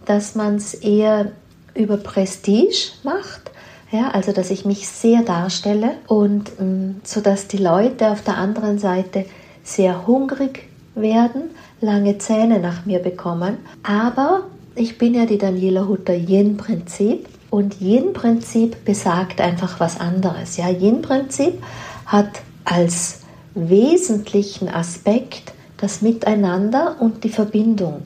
dass 0.05 0.35
man 0.35 0.55
es 0.55 0.73
eher 0.73 1.33
über 1.75 1.97
Prestige 1.97 2.93
macht, 3.03 3.51
ja, 3.91 4.09
also 4.11 4.31
dass 4.31 4.49
ich 4.49 4.63
mich 4.63 4.87
sehr 4.87 5.21
darstelle 5.23 5.95
und 6.07 6.49
ähm, 6.61 7.01
so 7.03 7.19
dass 7.19 7.49
die 7.49 7.57
Leute 7.57 8.09
auf 8.09 8.21
der 8.21 8.37
anderen 8.37 8.79
Seite 8.79 9.25
sehr 9.63 10.07
hungrig 10.07 10.69
werden, 10.95 11.51
lange 11.81 12.17
Zähne 12.19 12.59
nach 12.59 12.85
mir 12.85 12.99
bekommen. 12.99 13.57
Aber 13.83 14.43
ich 14.75 14.97
bin 14.97 15.13
ja 15.13 15.25
die 15.25 15.37
Daniela 15.37 15.89
Hutter 15.89 16.15
Yin-Prinzip 16.15 17.27
und 17.49 17.81
Yin-Prinzip 17.81 18.85
besagt 18.85 19.41
einfach 19.41 19.81
was 19.81 19.99
anderes. 19.99 20.55
Ja, 20.55 20.69
Yin-Prinzip 20.69 21.61
hat 22.05 22.29
als 22.63 23.19
wesentlichen 23.55 24.69
Aspekt 24.69 25.53
das 25.77 26.01
Miteinander 26.01 26.97
und 26.99 27.23
die 27.23 27.29
Verbindung. 27.29 28.01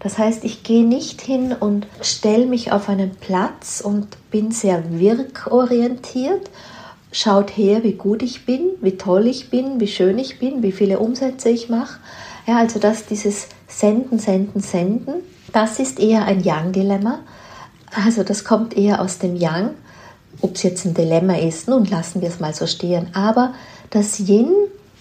Das 0.00 0.18
heißt, 0.18 0.42
ich 0.42 0.64
gehe 0.64 0.84
nicht 0.84 1.22
hin 1.22 1.54
und 1.58 1.86
stelle 2.00 2.46
mich 2.46 2.72
auf 2.72 2.88
einen 2.88 3.12
Platz 3.12 3.80
und 3.80 4.08
bin 4.30 4.50
sehr 4.50 4.82
wirkorientiert, 4.98 6.50
schaut 7.12 7.56
her, 7.56 7.84
wie 7.84 7.92
gut 7.92 8.22
ich 8.22 8.44
bin, 8.44 8.70
wie 8.80 8.96
toll 8.96 9.28
ich 9.28 9.50
bin, 9.50 9.78
wie 9.78 9.86
schön 9.86 10.18
ich 10.18 10.40
bin, 10.40 10.62
wie 10.62 10.72
viele 10.72 10.98
Umsätze 10.98 11.50
ich 11.50 11.68
mache. 11.68 12.00
Ja, 12.48 12.58
also 12.58 12.80
dass 12.80 13.06
dieses 13.06 13.46
Senden, 13.68 14.18
Senden, 14.18 14.60
Senden, 14.60 15.14
das 15.52 15.78
ist 15.78 16.00
eher 16.00 16.24
ein 16.24 16.42
Yang-Dilemma. 16.42 17.20
Also 18.04 18.24
das 18.24 18.42
kommt 18.44 18.76
eher 18.76 19.00
aus 19.00 19.18
dem 19.18 19.36
Yang. 19.36 19.70
Ob 20.40 20.56
es 20.56 20.64
jetzt 20.64 20.84
ein 20.84 20.94
Dilemma 20.94 21.36
ist, 21.36 21.68
nun 21.68 21.84
lassen 21.84 22.22
wir 22.22 22.28
es 22.28 22.40
mal 22.40 22.54
so 22.54 22.66
stehen. 22.66 23.14
Aber 23.14 23.54
das 23.90 24.18
Yin 24.18 24.50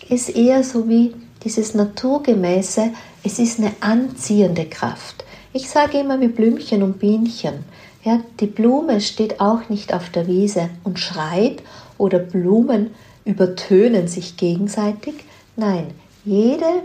ist 0.09 0.29
eher 0.29 0.63
so 0.63 0.87
wie 0.87 1.15
dieses 1.43 1.73
naturgemäße, 1.73 2.91
es 3.23 3.39
ist 3.39 3.59
eine 3.59 3.73
anziehende 3.79 4.65
Kraft. 4.65 5.25
Ich 5.53 5.69
sage 5.69 5.99
immer 5.99 6.19
wie 6.21 6.27
Blümchen 6.27 6.83
und 6.83 6.99
Bienchen. 6.99 7.65
Ja, 8.03 8.19
die 8.39 8.47
Blume 8.47 9.01
steht 9.01 9.39
auch 9.39 9.69
nicht 9.69 9.93
auf 9.93 10.09
der 10.09 10.27
Wiese 10.27 10.69
und 10.83 10.99
schreit 10.99 11.61
oder 11.97 12.19
Blumen 12.19 12.91
übertönen 13.25 14.07
sich 14.07 14.37
gegenseitig. 14.37 15.13
Nein, 15.55 15.91
jede 16.25 16.83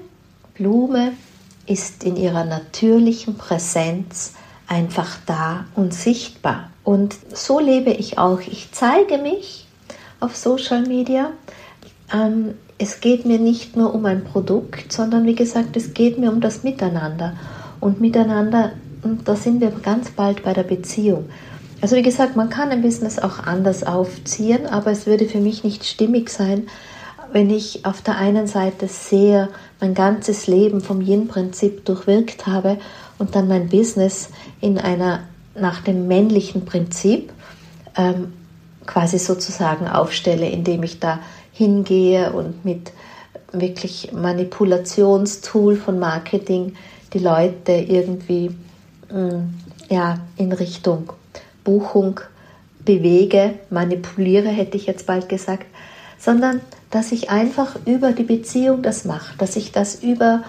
Blume 0.55 1.13
ist 1.67 2.05
in 2.05 2.17
ihrer 2.17 2.45
natürlichen 2.45 3.37
Präsenz 3.37 4.35
einfach 4.67 5.19
da 5.27 5.67
und 5.75 5.95
sichtbar. 5.95 6.71
Und 6.85 7.17
so 7.35 7.61
lebe 7.61 7.91
ich 7.91 8.19
auch. 8.19 8.41
Ich 8.41 8.69
zeige 8.73 9.19
mich 9.19 9.67
auf 10.21 10.37
Social 10.37 10.83
Media. 10.83 11.31
Ähm, 12.13 12.55
es 12.79 13.01
geht 13.01 13.25
mir 13.25 13.39
nicht 13.39 13.77
nur 13.77 13.95
um 13.95 14.05
ein 14.07 14.25
Produkt, 14.25 14.93
sondern 14.93 15.27
wie 15.27 15.35
gesagt, 15.35 15.77
es 15.77 15.95
geht 15.95 16.19
mir 16.19 16.31
um 16.31 16.41
das 16.41 16.63
Miteinander. 16.63 17.35
Und 17.81 18.01
miteinander, 18.01 18.73
und 19.03 19.27
da 19.27 19.37
sind 19.37 19.61
wir 19.61 19.71
ganz 19.71 20.11
bald 20.11 20.43
bei 20.43 20.53
der 20.53 20.63
Beziehung. 20.63 21.27
Also 21.81 21.97
wie 21.97 22.03
gesagt, 22.03 22.37
man 22.37 22.51
kann 22.51 22.71
ein 22.71 22.83
Business 22.83 23.19
auch 23.19 23.41
anders 23.41 23.85
aufziehen, 23.85 24.67
aber 24.67 24.91
es 24.91 25.07
würde 25.07 25.27
für 25.27 25.41
mich 25.41 25.63
nicht 25.63 25.85
stimmig 25.85 26.31
sein, 26.31 26.69
wenn 27.33 27.51
ich 27.51 27.85
auf 27.85 28.03
der 28.03 28.17
einen 28.17 28.47
Seite 28.47 28.89
sehr 28.89 29.49
mein 29.81 29.95
ganzes 29.95 30.47
Leben 30.47 30.81
vom 30.81 31.01
Yin-Prinzip 31.01 31.85
durchwirkt 31.85 32.47
habe 32.47 32.79
und 33.19 33.35
dann 33.35 33.49
mein 33.49 33.69
Business 33.69 34.31
in 34.61 34.79
einer 34.79 35.21
nach 35.55 35.81
dem 35.81 36.07
männlichen 36.07 36.65
Prinzip 36.65 37.33
ähm, 37.97 38.33
quasi 38.87 39.19
sozusagen 39.19 39.89
aufstelle, 39.89 40.49
indem 40.49 40.83
ich 40.83 41.01
da 41.01 41.19
hingehe 41.57 42.33
und 42.33 42.65
mit 42.65 42.93
wirklich 43.53 44.13
Manipulationstool 44.13 45.77
von 45.77 45.99
Marketing 45.99 46.75
die 47.13 47.19
Leute 47.19 47.73
irgendwie 47.73 48.51
mm, 49.11 49.89
ja, 49.89 50.19
in 50.37 50.53
Richtung 50.53 51.13
Buchung 51.65 52.21
bewege, 52.85 53.55
manipuliere, 53.71 54.49
hätte 54.49 54.77
ich 54.77 54.87
jetzt 54.87 55.07
bald 55.07 55.29
gesagt, 55.29 55.67
sondern 56.19 56.61
dass 56.91 57.13
ich 57.13 57.31
einfach 57.31 57.77
über 57.87 58.13
die 58.13 58.23
Beziehung 58.23 58.83
das 58.83 59.05
mache, 59.05 59.37
dass 59.39 59.57
ich 59.57 59.73
das 59.73 60.03
über 60.03 60.43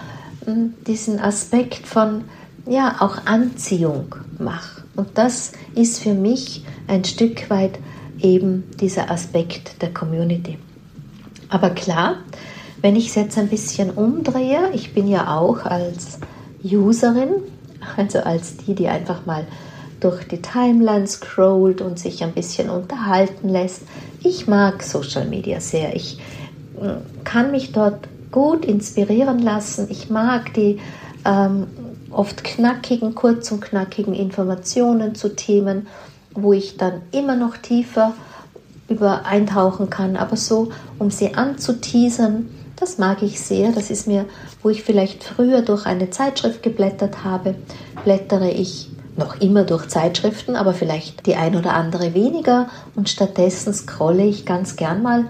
mm, 0.46 0.84
diesen 0.86 1.20
Aspekt 1.20 1.86
von 1.86 2.24
ja 2.66 2.96
auch 3.00 3.24
Anziehung 3.26 4.14
mache. 4.38 4.82
Und 4.94 5.16
das 5.16 5.52
ist 5.74 6.00
für 6.00 6.14
mich 6.14 6.64
ein 6.86 7.04
Stück 7.04 7.48
weit 7.50 7.78
eben 8.20 8.64
dieser 8.80 9.10
Aspekt 9.10 9.80
der 9.80 9.94
Community. 9.94 10.58
Aber 11.48 11.70
klar, 11.70 12.16
wenn 12.80 12.96
ich 12.96 13.08
es 13.08 13.14
jetzt 13.14 13.38
ein 13.38 13.48
bisschen 13.48 13.90
umdrehe, 13.90 14.70
ich 14.72 14.94
bin 14.94 15.08
ja 15.08 15.36
auch 15.36 15.64
als 15.64 16.18
Userin, 16.62 17.30
also 17.96 18.20
als 18.20 18.56
die, 18.56 18.74
die 18.74 18.88
einfach 18.88 19.26
mal 19.26 19.46
durch 20.00 20.28
die 20.28 20.40
Timeline 20.40 21.06
scrollt 21.06 21.80
und 21.80 21.98
sich 21.98 22.22
ein 22.22 22.32
bisschen 22.32 22.70
unterhalten 22.70 23.48
lässt. 23.48 23.82
Ich 24.22 24.46
mag 24.46 24.82
Social 24.82 25.26
Media 25.26 25.60
sehr. 25.60 25.96
Ich 25.96 26.18
mm, 26.80 27.24
kann 27.24 27.50
mich 27.50 27.72
dort 27.72 28.08
gut 28.30 28.64
inspirieren 28.64 29.40
lassen. 29.40 29.88
Ich 29.90 30.10
mag 30.10 30.54
die 30.54 30.78
ähm, 31.24 31.66
oft 32.10 32.44
knackigen, 32.44 33.14
kurz 33.14 33.50
und 33.50 33.60
knackigen 33.60 34.14
Informationen 34.14 35.14
zu 35.14 35.34
Themen, 35.34 35.88
wo 36.32 36.52
ich 36.52 36.76
dann 36.76 37.02
immer 37.10 37.34
noch 37.34 37.56
tiefer 37.56 38.14
über 38.88 39.26
eintauchen 39.26 39.90
kann. 39.90 40.16
Aber 40.16 40.36
so, 40.36 40.70
um 40.98 41.10
sie 41.10 41.34
anzuteasern, 41.34 42.48
das 42.76 42.98
mag 42.98 43.22
ich 43.22 43.40
sehr. 43.40 43.72
Das 43.72 43.90
ist 43.90 44.06
mir, 44.06 44.24
wo 44.62 44.70
ich 44.70 44.82
vielleicht 44.82 45.24
früher 45.24 45.62
durch 45.62 45.86
eine 45.86 46.10
Zeitschrift 46.10 46.62
geblättert 46.62 47.24
habe, 47.24 47.54
blättere 48.04 48.50
ich 48.50 48.90
noch 49.16 49.40
immer 49.40 49.64
durch 49.64 49.88
Zeitschriften, 49.88 50.54
aber 50.54 50.72
vielleicht 50.72 51.26
die 51.26 51.34
ein 51.34 51.56
oder 51.56 51.74
andere 51.74 52.14
weniger 52.14 52.68
und 52.94 53.08
stattdessen 53.08 53.74
scrolle 53.74 54.24
ich 54.24 54.46
ganz 54.46 54.76
gern 54.76 55.02
mal 55.02 55.24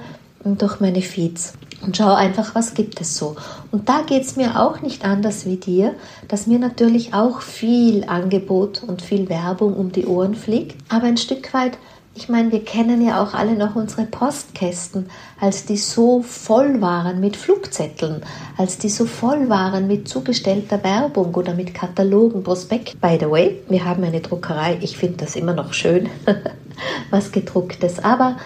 durch 0.45 0.79
meine 0.81 1.01
Feeds 1.01 1.55
und 1.81 1.97
schaue 1.97 2.17
einfach, 2.17 2.55
was 2.55 2.75
gibt 2.75 3.01
es 3.01 3.17
so. 3.17 3.37
Und 3.71 3.89
da 3.89 4.03
geht 4.03 4.25
es 4.25 4.37
mir 4.37 4.61
auch 4.61 4.83
nicht 4.83 5.05
anders 5.05 5.47
wie 5.47 5.57
dir, 5.57 5.95
dass 6.29 6.47
mir 6.47 6.59
natürlich 6.59 7.15
auch 7.15 7.41
viel 7.41 8.05
Angebot 8.05 8.83
und 8.83 9.01
viel 9.01 9.29
Werbung 9.29 9.75
um 9.75 9.93
die 9.93 10.07
Ohren 10.07 10.35
fliegt, 10.35 10.77
aber 10.91 11.07
ein 11.07 11.17
Stück 11.17 11.53
weit 11.55 11.79
ich 12.19 12.29
meine, 12.29 12.51
wir 12.51 12.65
kennen 12.65 13.01
ja 13.01 13.23
auch 13.23 13.33
alle 13.33 13.55
noch 13.55 13.77
unsere 13.77 14.05
Postkästen, 14.05 15.09
als 15.41 15.67
die 15.67 15.77
so 15.77 16.21
voll 16.23 16.81
waren 16.81 17.21
mit 17.21 17.37
Flugzetteln, 17.37 18.23
als 18.57 18.77
die 18.77 18.89
so 18.89 19.07
voll 19.07 19.49
waren 19.49 19.87
mit 19.87 20.09
zugestellter 20.09 20.83
Werbung 20.83 21.33
oder 21.37 21.55
mit 21.55 21.75
Katalogen, 21.75 22.43
Prospekt. 22.43 23.01
By 23.01 23.19
the 23.21 23.31
way, 23.31 23.63
wir 23.69 23.85
haben 23.85 24.03
eine 24.03 24.21
Druckerei, 24.21 24.79
ich 24.81 24.99
finde 24.99 25.19
das 25.19 25.37
immer 25.37 25.55
noch 25.55 25.73
schön, 25.73 26.09
was 27.11 27.31
gedrucktes, 27.31 28.01
aber 28.03 28.39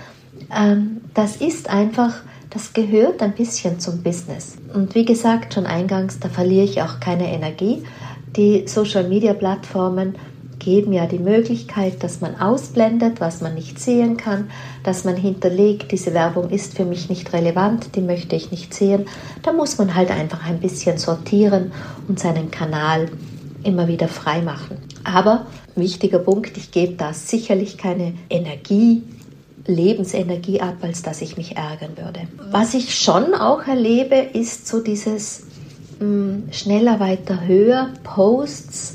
ähm, 0.54 1.00
das 1.14 1.36
ist 1.36 1.70
einfach, 1.70 2.16
das 2.50 2.74
gehört 2.74 3.22
ein 3.22 3.32
bisschen 3.32 3.80
zum 3.80 4.02
Business. 4.02 4.58
Und 4.74 4.94
wie 4.94 5.06
gesagt, 5.06 5.54
schon 5.54 5.64
eingangs, 5.64 6.20
da 6.20 6.28
verliere 6.28 6.64
ich 6.64 6.82
auch 6.82 7.00
keine 7.00 7.32
Energie. 7.32 7.84
Die 8.36 8.68
Social-Media-Plattformen 8.68 10.16
geben 10.62 10.92
ja 10.92 11.06
die 11.06 11.18
Möglichkeit, 11.18 12.02
dass 12.04 12.20
man 12.20 12.40
ausblendet, 12.40 13.20
was 13.20 13.40
man 13.40 13.54
nicht 13.54 13.80
sehen 13.80 14.16
kann, 14.16 14.48
dass 14.84 15.04
man 15.04 15.16
hinterlegt, 15.16 15.90
diese 15.90 16.14
Werbung 16.14 16.50
ist 16.50 16.76
für 16.76 16.84
mich 16.84 17.08
nicht 17.08 17.32
relevant, 17.32 17.96
die 17.96 18.00
möchte 18.00 18.36
ich 18.36 18.52
nicht 18.52 18.72
sehen. 18.72 19.06
Da 19.42 19.52
muss 19.52 19.76
man 19.78 19.94
halt 19.94 20.10
einfach 20.10 20.46
ein 20.46 20.60
bisschen 20.60 20.98
sortieren 20.98 21.72
und 22.06 22.20
seinen 22.20 22.50
Kanal 22.50 23.10
immer 23.64 23.88
wieder 23.88 24.06
frei 24.06 24.40
machen. 24.40 24.78
Aber 25.04 25.46
wichtiger 25.74 26.20
Punkt, 26.20 26.56
ich 26.56 26.70
gebe 26.70 26.94
da 26.94 27.12
sicherlich 27.12 27.76
keine 27.76 28.14
Energie, 28.30 29.02
Lebensenergie 29.66 30.60
ab, 30.60 30.76
als 30.82 31.02
dass 31.02 31.22
ich 31.22 31.36
mich 31.36 31.56
ärgern 31.56 31.96
würde. 31.96 32.20
Was 32.50 32.74
ich 32.74 32.96
schon 32.96 33.34
auch 33.34 33.66
erlebe, 33.66 34.16
ist 34.16 34.68
so 34.68 34.80
dieses 34.80 35.44
mh, 35.98 36.06
hm, 36.06 36.42
schneller, 36.52 37.00
weiter, 37.00 37.46
höher, 37.46 37.90
Posts, 38.04 38.94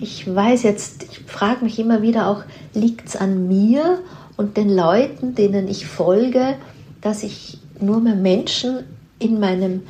ich 0.00 0.32
weiß 0.32 0.62
jetzt, 0.62 1.04
ich 1.04 1.20
frage 1.20 1.64
mich 1.64 1.78
immer 1.78 2.02
wieder 2.02 2.28
auch, 2.28 2.44
liegt 2.74 3.08
es 3.08 3.16
an 3.16 3.48
mir 3.48 3.98
und 4.36 4.56
den 4.56 4.74
Leuten, 4.74 5.34
denen 5.34 5.68
ich 5.68 5.86
folge, 5.86 6.54
dass 7.00 7.22
ich 7.22 7.58
nur 7.80 8.00
mehr 8.00 8.14
Menschen 8.14 8.84
in 9.18 9.40
meinem 9.40 9.82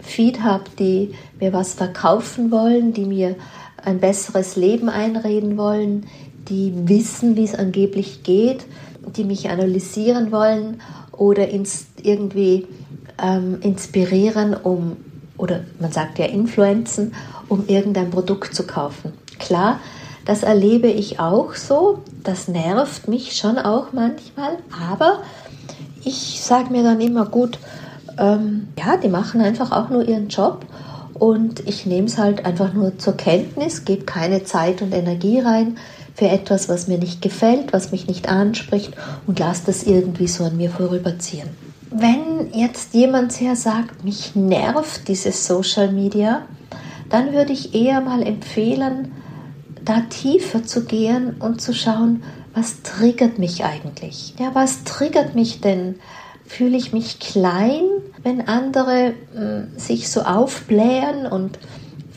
Feed 0.00 0.42
habe, 0.42 0.64
die 0.78 1.14
mir 1.40 1.52
was 1.52 1.74
verkaufen 1.74 2.50
wollen, 2.50 2.92
die 2.92 3.04
mir 3.04 3.36
ein 3.84 4.00
besseres 4.00 4.56
Leben 4.56 4.88
einreden 4.88 5.56
wollen, 5.56 6.06
die 6.48 6.72
wissen, 6.88 7.36
wie 7.36 7.44
es 7.44 7.54
angeblich 7.54 8.22
geht, 8.22 8.64
die 9.16 9.24
mich 9.24 9.50
analysieren 9.50 10.32
wollen 10.32 10.80
oder 11.12 11.48
ins, 11.48 11.86
irgendwie 12.02 12.66
ähm, 13.22 13.58
inspirieren, 13.60 14.54
um, 14.54 14.96
oder 15.38 15.60
man 15.80 15.92
sagt 15.92 16.18
ja 16.18 16.26
influenzen, 16.26 17.14
um 17.48 17.66
irgendein 17.66 18.10
Produkt 18.10 18.54
zu 18.54 18.66
kaufen. 18.66 19.14
Klar, 19.38 19.80
das 20.26 20.42
erlebe 20.42 20.88
ich 20.88 21.20
auch 21.20 21.54
so. 21.54 22.00
Das 22.22 22.48
nervt 22.48 23.08
mich 23.08 23.36
schon 23.36 23.56
auch 23.56 23.92
manchmal. 23.92 24.58
Aber 24.90 25.22
ich 26.04 26.42
sage 26.42 26.70
mir 26.70 26.82
dann 26.82 27.00
immer 27.00 27.24
gut, 27.24 27.58
ähm, 28.18 28.68
ja, 28.78 28.98
die 28.98 29.08
machen 29.08 29.40
einfach 29.40 29.72
auch 29.72 29.88
nur 29.88 30.06
ihren 30.06 30.28
Job. 30.28 30.66
Und 31.14 31.66
ich 31.66 31.86
nehme 31.86 32.06
es 32.06 32.18
halt 32.18 32.44
einfach 32.44 32.74
nur 32.74 32.98
zur 32.98 33.16
Kenntnis, 33.16 33.84
gebe 33.84 34.04
keine 34.04 34.44
Zeit 34.44 34.82
und 34.82 34.92
Energie 34.92 35.40
rein 35.40 35.78
für 36.14 36.28
etwas, 36.28 36.68
was 36.68 36.88
mir 36.88 36.98
nicht 36.98 37.22
gefällt, 37.22 37.72
was 37.72 37.90
mich 37.90 38.06
nicht 38.06 38.28
anspricht 38.28 38.92
und 39.26 39.38
lasse 39.38 39.62
das 39.66 39.84
irgendwie 39.84 40.28
so 40.28 40.44
an 40.44 40.56
mir 40.56 40.70
vorüberziehen. 40.70 41.48
Wenn 41.90 42.52
jetzt 42.52 42.94
jemand 42.94 43.32
sehr 43.32 43.56
sagt, 43.56 44.04
mich 44.04 44.34
nervt 44.34 45.08
dieses 45.08 45.46
Social 45.46 45.92
Media, 45.92 46.42
dann 47.08 47.32
würde 47.32 47.52
ich 47.52 47.74
eher 47.74 48.00
mal 48.00 48.22
empfehlen, 48.22 49.12
da 49.84 50.00
tiefer 50.10 50.64
zu 50.64 50.84
gehen 50.84 51.36
und 51.38 51.62
zu 51.62 51.72
schauen, 51.72 52.22
was 52.54 52.82
triggert 52.82 53.38
mich 53.38 53.64
eigentlich? 53.64 54.34
Ja, 54.38 54.54
was 54.54 54.84
triggert 54.84 55.34
mich 55.34 55.60
denn 55.60 55.96
fühle 56.48 56.76
ich 56.76 56.92
mich 56.92 57.20
klein, 57.20 57.82
wenn 58.22 58.48
andere 58.48 59.08
äh, 59.34 59.78
sich 59.78 60.08
so 60.08 60.22
aufblähen 60.22 61.26
und 61.26 61.58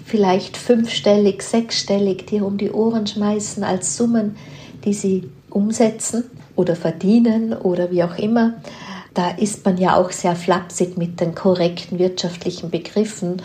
vielleicht 0.06 0.58
fünfstellig, 0.58 1.44
sechsstellig 1.44 2.28
dir 2.28 2.46
um 2.46 2.58
die 2.58 2.72
Ohren 2.72 3.06
schmeißen 3.06 3.64
als 3.64 3.98
Summen, 3.98 4.38
die 4.86 4.94
sie 4.94 5.30
umsetzen 5.50 6.24
oder 6.56 6.76
verdienen 6.76 7.54
oder 7.54 7.92
wie 7.92 8.04
auch 8.04 8.18
immer. 8.18 8.56
Da 9.14 9.32
ist 9.32 9.66
man 9.66 9.78
ja 9.78 9.98
auch 9.98 10.12
sehr 10.12 10.36
flapsig 10.36 10.98
mit 10.98 11.20
den 11.20 11.36
korrekten 11.36 12.00
wirtschaftlichen 12.00 12.70
Begriffen 12.70 13.42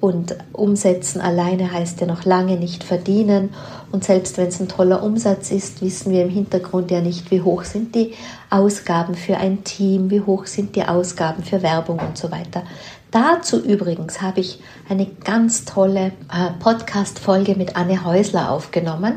und 0.00 0.36
umsetzen 0.52 1.20
alleine 1.20 1.72
heißt 1.72 2.00
ja 2.00 2.06
noch 2.06 2.24
lange 2.24 2.56
nicht 2.56 2.84
verdienen. 2.84 3.50
Und 3.90 4.04
selbst 4.04 4.36
wenn 4.36 4.46
es 4.46 4.60
ein 4.60 4.68
toller 4.68 5.02
Umsatz 5.02 5.50
ist, 5.50 5.82
wissen 5.82 6.12
wir 6.12 6.22
im 6.22 6.28
Hintergrund 6.28 6.90
ja 6.90 7.00
nicht, 7.00 7.30
wie 7.32 7.42
hoch 7.42 7.64
sind 7.64 7.94
die 7.96 8.14
Ausgaben 8.48 9.16
für 9.16 9.38
ein 9.38 9.64
Team, 9.64 10.10
wie 10.10 10.20
hoch 10.20 10.46
sind 10.46 10.76
die 10.76 10.84
Ausgaben 10.84 11.42
für 11.42 11.62
Werbung 11.62 11.98
und 11.98 12.16
so 12.16 12.30
weiter. 12.30 12.62
Dazu 13.10 13.60
übrigens 13.60 14.22
habe 14.22 14.40
ich 14.40 14.60
eine 14.88 15.06
ganz 15.06 15.64
tolle 15.64 16.12
äh, 16.32 16.50
Podcast-Folge 16.60 17.56
mit 17.56 17.74
Anne 17.74 18.04
Häusler 18.04 18.52
aufgenommen. 18.52 19.14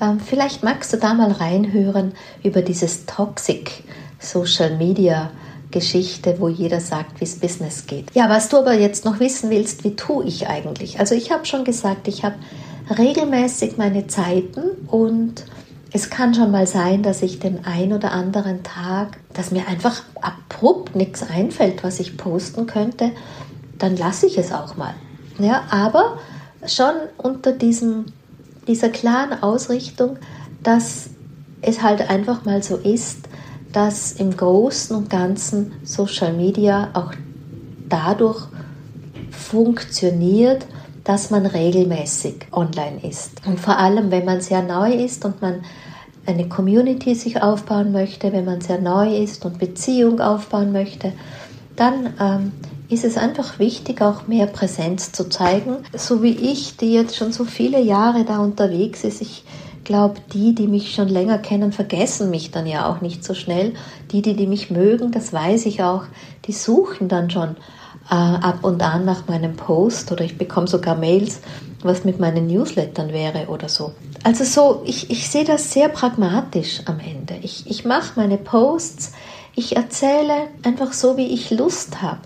Ähm, 0.00 0.20
vielleicht 0.20 0.62
magst 0.62 0.92
du 0.92 0.96
da 0.96 1.12
mal 1.12 1.32
reinhören 1.32 2.14
über 2.42 2.62
dieses 2.62 3.04
Toxic 3.04 3.82
Social 4.18 4.76
Media 4.76 5.30
Geschichte, 5.70 6.36
wo 6.38 6.48
jeder 6.48 6.80
sagt, 6.80 7.20
wie 7.20 7.24
es 7.24 7.38
Business 7.38 7.86
geht. 7.86 8.14
Ja, 8.14 8.28
was 8.28 8.48
du 8.48 8.58
aber 8.58 8.74
jetzt 8.74 9.04
noch 9.04 9.20
wissen 9.20 9.50
willst, 9.50 9.84
wie 9.84 9.96
tue 9.96 10.24
ich 10.24 10.48
eigentlich? 10.48 11.00
Also 11.00 11.14
ich 11.14 11.32
habe 11.32 11.44
schon 11.44 11.64
gesagt, 11.64 12.08
ich 12.08 12.24
habe 12.24 12.36
regelmäßig 12.96 13.76
meine 13.76 14.06
Zeiten 14.06 14.60
und 14.86 15.44
es 15.92 16.10
kann 16.10 16.34
schon 16.34 16.50
mal 16.50 16.66
sein, 16.66 17.02
dass 17.02 17.22
ich 17.22 17.38
den 17.38 17.64
ein 17.64 17.92
oder 17.92 18.12
anderen 18.12 18.62
Tag, 18.62 19.18
dass 19.32 19.50
mir 19.50 19.66
einfach 19.66 20.02
abrupt 20.20 20.94
nichts 20.94 21.22
einfällt, 21.28 21.82
was 21.82 22.00
ich 22.00 22.16
posten 22.16 22.66
könnte, 22.66 23.10
dann 23.78 23.96
lasse 23.96 24.26
ich 24.26 24.38
es 24.38 24.52
auch 24.52 24.76
mal. 24.76 24.94
Ja, 25.38 25.64
aber 25.70 26.18
schon 26.66 26.94
unter 27.18 27.52
diesem, 27.52 28.06
dieser 28.66 28.88
klaren 28.88 29.42
Ausrichtung, 29.42 30.16
dass 30.62 31.10
es 31.62 31.82
halt 31.82 32.08
einfach 32.08 32.44
mal 32.44 32.62
so 32.62 32.76
ist, 32.76 33.28
dass 33.72 34.12
im 34.12 34.36
Großen 34.36 34.96
und 34.96 35.10
Ganzen 35.10 35.72
Social 35.84 36.32
Media 36.32 36.90
auch 36.94 37.12
dadurch 37.88 38.46
funktioniert, 39.30 40.66
dass 41.04 41.30
man 41.30 41.46
regelmäßig 41.46 42.46
online 42.52 43.00
ist. 43.02 43.46
Und 43.46 43.60
vor 43.60 43.78
allem, 43.78 44.10
wenn 44.10 44.24
man 44.24 44.40
sehr 44.40 44.62
neu 44.62 44.92
ist 44.92 45.24
und 45.24 45.40
man 45.40 45.60
eine 46.26 46.48
Community 46.48 47.14
sich 47.14 47.40
aufbauen 47.40 47.92
möchte, 47.92 48.32
wenn 48.32 48.44
man 48.44 48.60
sehr 48.60 48.80
neu 48.80 49.16
ist 49.16 49.44
und 49.44 49.58
Beziehung 49.58 50.20
aufbauen 50.20 50.72
möchte, 50.72 51.12
dann 51.76 52.14
ähm, 52.18 52.52
ist 52.88 53.04
es 53.04 53.16
einfach 53.16 53.58
wichtig, 53.58 54.02
auch 54.02 54.26
mehr 54.26 54.46
Präsenz 54.46 55.12
zu 55.12 55.28
zeigen. 55.28 55.76
So 55.96 56.22
wie 56.22 56.36
ich, 56.36 56.76
die 56.76 56.92
jetzt 56.92 57.16
schon 57.16 57.32
so 57.32 57.44
viele 57.44 57.80
Jahre 57.80 58.24
da 58.24 58.38
unterwegs 58.38 59.04
ist, 59.04 59.20
ich 59.20 59.44
glaube, 59.86 60.16
die, 60.34 60.54
die 60.54 60.66
mich 60.66 60.94
schon 60.94 61.08
länger 61.08 61.38
kennen, 61.38 61.72
vergessen 61.72 62.28
mich 62.28 62.50
dann 62.50 62.66
ja 62.66 62.90
auch 62.90 63.00
nicht 63.00 63.24
so 63.24 63.32
schnell. 63.32 63.72
Die, 64.12 64.20
die, 64.20 64.34
die 64.34 64.46
mich 64.46 64.70
mögen, 64.70 65.12
das 65.12 65.32
weiß 65.32 65.64
ich 65.64 65.82
auch, 65.82 66.02
die 66.44 66.52
suchen 66.52 67.08
dann 67.08 67.30
schon 67.30 67.56
äh, 68.10 68.14
ab 68.14 68.58
und 68.62 68.82
an 68.82 69.06
nach 69.06 69.26
meinem 69.28 69.56
Post 69.56 70.12
oder 70.12 70.24
ich 70.24 70.36
bekomme 70.36 70.66
sogar 70.66 70.96
Mails, 70.96 71.40
was 71.82 72.04
mit 72.04 72.20
meinen 72.20 72.48
Newslettern 72.48 73.12
wäre 73.12 73.46
oder 73.46 73.68
so. 73.68 73.92
Also 74.24 74.44
so, 74.44 74.82
ich, 74.84 75.10
ich 75.10 75.30
sehe 75.30 75.44
das 75.44 75.72
sehr 75.72 75.88
pragmatisch 75.88 76.80
am 76.86 76.98
Ende. 76.98 77.36
Ich, 77.42 77.70
ich 77.70 77.84
mache 77.84 78.12
meine 78.16 78.38
Posts, 78.38 79.12
ich 79.54 79.76
erzähle 79.76 80.48
einfach 80.64 80.92
so, 80.92 81.16
wie 81.16 81.28
ich 81.28 81.50
Lust 81.50 82.02
habe. 82.02 82.20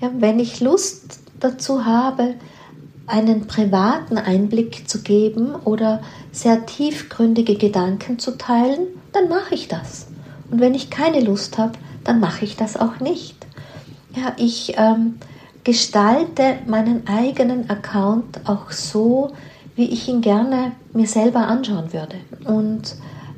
Ja, 0.00 0.10
wenn 0.18 0.40
ich 0.40 0.60
Lust 0.60 1.20
dazu 1.38 1.84
habe, 1.84 2.34
einen 3.06 3.46
privaten 3.46 4.16
Einblick 4.16 4.88
zu 4.88 5.02
geben 5.02 5.54
oder 5.64 6.02
sehr 6.30 6.66
tiefgründige 6.66 7.56
Gedanken 7.56 8.18
zu 8.18 8.38
teilen, 8.38 8.86
dann 9.12 9.28
mache 9.28 9.54
ich 9.54 9.68
das. 9.68 10.06
Und 10.50 10.60
wenn 10.60 10.74
ich 10.74 10.90
keine 10.90 11.20
Lust 11.20 11.58
habe, 11.58 11.72
dann 12.04 12.20
mache 12.20 12.44
ich 12.44 12.56
das 12.56 12.76
auch 12.76 13.00
nicht. 13.00 13.36
Ja, 14.14 14.32
ich 14.36 14.74
ähm, 14.76 15.18
gestalte 15.64 16.58
meinen 16.66 17.06
eigenen 17.06 17.70
Account 17.70 18.40
auch 18.44 18.70
so, 18.70 19.32
wie 19.74 19.86
ich 19.86 20.08
ihn 20.08 20.20
gerne 20.20 20.72
mir 20.92 21.06
selber 21.06 21.46
anschauen 21.46 21.92
würde. 21.92 22.16
Und 22.44 22.96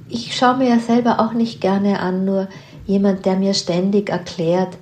ich 0.09 0.37
schaue 0.37 0.59
mir 0.59 0.69
ja 0.69 0.79
selber 0.79 1.21
auch 1.21 1.33
nicht 1.33 1.61
gerne 1.61 2.01
an, 2.01 2.25
nur 2.25 2.49
jemand, 2.87 3.25
der 3.25 3.37
mir 3.37 3.55
ständig 3.55 4.11
erklärt, 4.11 4.77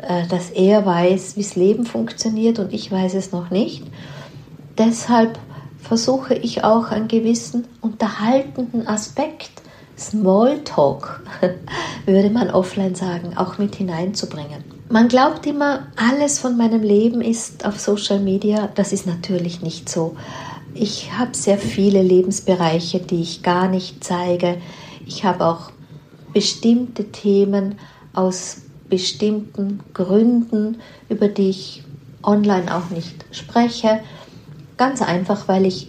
äh, 0.00 0.26
dass 0.28 0.50
er 0.50 0.86
weiß, 0.86 1.36
wie 1.36 1.42
das 1.42 1.56
Leben 1.56 1.86
funktioniert 1.86 2.58
und 2.58 2.72
ich 2.72 2.90
weiß 2.90 3.14
es 3.14 3.32
noch 3.32 3.50
nicht 3.50 3.84
deshalb 4.78 5.38
versuche 5.78 6.34
ich 6.34 6.64
auch 6.64 6.90
einen 6.90 7.08
gewissen 7.08 7.66
unterhaltenden 7.80 8.86
Aspekt, 8.86 9.50
Smalltalk, 9.98 11.22
würde 12.06 12.30
man 12.30 12.50
offline 12.50 12.94
sagen, 12.94 13.36
auch 13.36 13.58
mit 13.58 13.76
hineinzubringen. 13.76 14.64
Man 14.88 15.08
glaubt 15.08 15.46
immer, 15.46 15.86
alles 15.96 16.38
von 16.38 16.56
meinem 16.56 16.82
Leben 16.82 17.20
ist 17.20 17.64
auf 17.64 17.80
Social 17.80 18.20
Media. 18.20 18.68
Das 18.74 18.92
ist 18.92 19.06
natürlich 19.06 19.62
nicht 19.62 19.88
so. 19.88 20.16
Ich 20.74 21.12
habe 21.16 21.34
sehr 21.34 21.58
viele 21.58 22.02
Lebensbereiche, 22.02 23.00
die 23.00 23.22
ich 23.22 23.42
gar 23.42 23.68
nicht 23.68 24.04
zeige. 24.04 24.58
Ich 25.06 25.24
habe 25.24 25.46
auch 25.46 25.70
bestimmte 26.32 27.10
Themen 27.10 27.76
aus 28.12 28.62
bestimmten 28.88 29.80
Gründen, 29.94 30.80
über 31.08 31.28
die 31.28 31.50
ich 31.50 31.84
online 32.22 32.74
auch 32.74 32.90
nicht 32.90 33.24
spreche. 33.30 34.00
Ganz 34.82 35.00
einfach, 35.00 35.46
weil 35.46 35.64
ich 35.64 35.86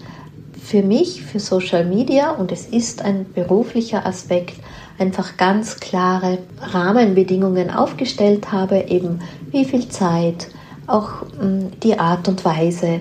für 0.62 0.84
mich, 0.84 1.23
für 1.23 1.39
Social 1.39 1.84
Media, 1.84 2.29
und 2.29 2.51
es 2.51 2.67
ist 2.67 3.01
ein 3.01 3.25
beruflicher 3.34 4.06
Aspekt, 4.06 4.53
einfach 4.99 5.36
ganz 5.36 5.79
klare 5.79 6.38
Rahmenbedingungen 6.62 7.71
aufgestellt 7.71 8.51
habe, 8.51 8.86
eben 8.89 9.17
wie 9.49 9.65
viel 9.65 9.89
Zeit, 9.89 10.47
auch 10.86 11.23
hm, 11.39 11.71
die 11.82 11.97
Art 11.97 12.27
und 12.27 12.45
Weise, 12.45 12.99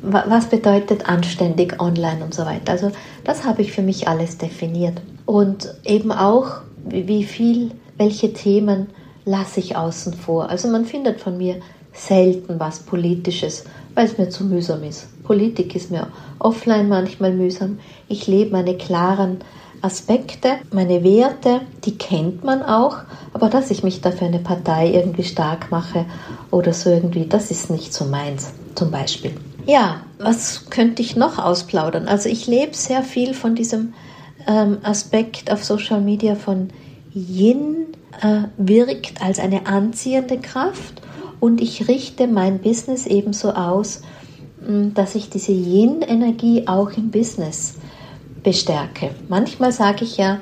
was 0.00 0.46
bedeutet 0.46 1.10
anständig 1.10 1.78
online 1.78 2.24
und 2.24 2.32
so 2.32 2.46
weiter. 2.46 2.72
Also 2.72 2.90
das 3.24 3.44
habe 3.44 3.60
ich 3.60 3.72
für 3.72 3.82
mich 3.82 4.08
alles 4.08 4.38
definiert. 4.38 5.02
Und 5.26 5.74
eben 5.84 6.10
auch, 6.10 6.62
wie 6.86 7.24
viel, 7.24 7.72
welche 7.98 8.32
Themen 8.32 8.86
lasse 9.26 9.60
ich 9.60 9.76
außen 9.76 10.14
vor. 10.14 10.48
Also 10.48 10.68
man 10.68 10.86
findet 10.86 11.20
von 11.20 11.36
mir 11.36 11.56
selten 11.92 12.58
was 12.58 12.78
Politisches, 12.80 13.64
weil 13.94 14.06
es 14.06 14.18
mir 14.18 14.28
zu 14.28 14.44
mühsam 14.44 14.82
ist. 14.82 15.06
Politik 15.24 15.74
ist 15.74 15.90
mir 15.90 16.08
offline 16.38 16.88
manchmal 16.88 17.32
mühsam. 17.32 17.78
Ich 18.08 18.26
lebe 18.26 18.50
meine 18.50 18.76
klaren 18.76 19.38
Aspekte, 19.80 20.56
meine 20.72 21.04
Werte, 21.04 21.60
die 21.84 21.98
kennt 21.98 22.42
man 22.42 22.62
auch, 22.62 22.98
aber 23.32 23.50
dass 23.50 23.70
ich 23.70 23.82
mich 23.82 24.00
dafür 24.00 24.28
eine 24.28 24.38
Partei 24.38 24.92
irgendwie 24.92 25.24
stark 25.24 25.70
mache 25.70 26.06
oder 26.50 26.72
so 26.72 26.90
irgendwie, 26.90 27.26
das 27.26 27.50
ist 27.50 27.70
nicht 27.70 27.92
so 27.92 28.06
meins, 28.06 28.52
zum 28.74 28.90
Beispiel. 28.90 29.32
Ja, 29.66 30.00
was 30.18 30.70
könnte 30.70 31.02
ich 31.02 31.16
noch 31.16 31.38
ausplaudern? 31.38 32.08
Also 32.08 32.28
ich 32.28 32.46
lebe 32.46 32.74
sehr 32.74 33.02
viel 33.02 33.34
von 33.34 33.54
diesem 33.54 33.92
ähm, 34.46 34.78
Aspekt 34.82 35.50
auf 35.50 35.64
Social 35.64 36.00
Media 36.00 36.34
von 36.34 36.68
Yin 37.12 37.88
äh, 38.22 38.48
wirkt 38.56 39.22
als 39.22 39.38
eine 39.38 39.66
anziehende 39.66 40.38
Kraft 40.38 41.02
und 41.44 41.60
ich 41.60 41.88
richte 41.88 42.26
mein 42.26 42.60
Business 42.60 43.04
ebenso 43.06 43.50
aus, 43.50 44.00
dass 44.66 45.14
ich 45.14 45.28
diese 45.28 45.52
Yin-Energie 45.52 46.66
auch 46.66 46.90
im 46.96 47.10
Business 47.10 47.74
bestärke. 48.42 49.10
Manchmal 49.28 49.70
sage 49.70 50.04
ich 50.04 50.16
ja 50.16 50.40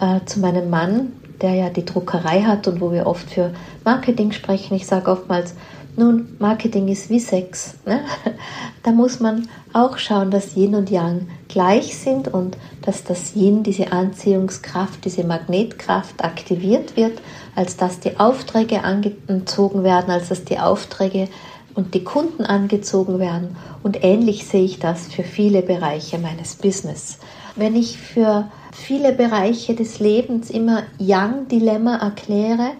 äh, 0.00 0.18
zu 0.26 0.40
meinem 0.40 0.68
Mann, 0.68 1.12
der 1.40 1.54
ja 1.54 1.70
die 1.70 1.84
Druckerei 1.84 2.42
hat 2.42 2.66
und 2.66 2.80
wo 2.80 2.90
wir 2.90 3.06
oft 3.06 3.30
für 3.30 3.52
Marketing 3.84 4.32
sprechen, 4.32 4.74
ich 4.74 4.84
sage 4.84 5.12
oftmals, 5.12 5.54
nun, 5.96 6.34
Marketing 6.40 6.88
ist 6.88 7.08
wie 7.08 7.20
Sex. 7.20 7.74
Ne? 7.86 8.00
Da 8.82 8.90
muss 8.90 9.20
man 9.20 9.46
auch 9.72 9.96
schauen, 9.96 10.32
dass 10.32 10.56
Yin 10.56 10.74
und 10.74 10.90
Yang 10.90 11.28
gleich 11.46 11.96
sind 11.96 12.26
und 12.26 12.56
dass 12.80 13.04
das 13.04 13.36
Yin, 13.36 13.62
diese 13.62 13.92
Anziehungskraft, 13.92 15.04
diese 15.04 15.22
Magnetkraft 15.22 16.24
aktiviert 16.24 16.96
wird, 16.96 17.22
als 17.54 17.76
dass 17.76 18.00
die 18.00 18.18
Aufträge 18.18 18.84
angezogen 18.84 19.84
werden, 19.84 20.10
als 20.10 20.28
dass 20.28 20.44
die 20.44 20.58
Aufträge 20.58 21.28
und 21.74 21.94
die 21.94 22.04
Kunden 22.04 22.44
angezogen 22.44 23.18
werden. 23.18 23.56
Und 23.82 24.04
ähnlich 24.04 24.46
sehe 24.46 24.64
ich 24.64 24.78
das 24.78 25.06
für 25.06 25.22
viele 25.22 25.62
Bereiche 25.62 26.18
meines 26.18 26.54
Business. 26.54 27.18
Wenn 27.56 27.76
ich 27.76 27.98
für 27.98 28.48
viele 28.72 29.12
Bereiche 29.12 29.74
des 29.74 29.98
Lebens 29.98 30.50
immer 30.50 30.84
Yang-Dilemma 30.98 31.96
erkläre, 31.96 32.70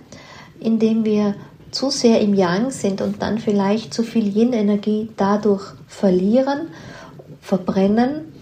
indem 0.61 1.05
wir 1.05 1.35
zu 1.71 1.91
sehr 1.91 2.21
im 2.21 2.35
Yang 2.35 2.71
sind 2.71 3.01
und 3.01 3.23
dann 3.23 3.39
vielleicht 3.39 3.95
zu 3.95 4.03
viel 4.03 4.35
Yin-Energie 4.37 5.11
dadurch 5.17 5.65
verlieren, 5.87 6.69
verbrennen 7.41 8.33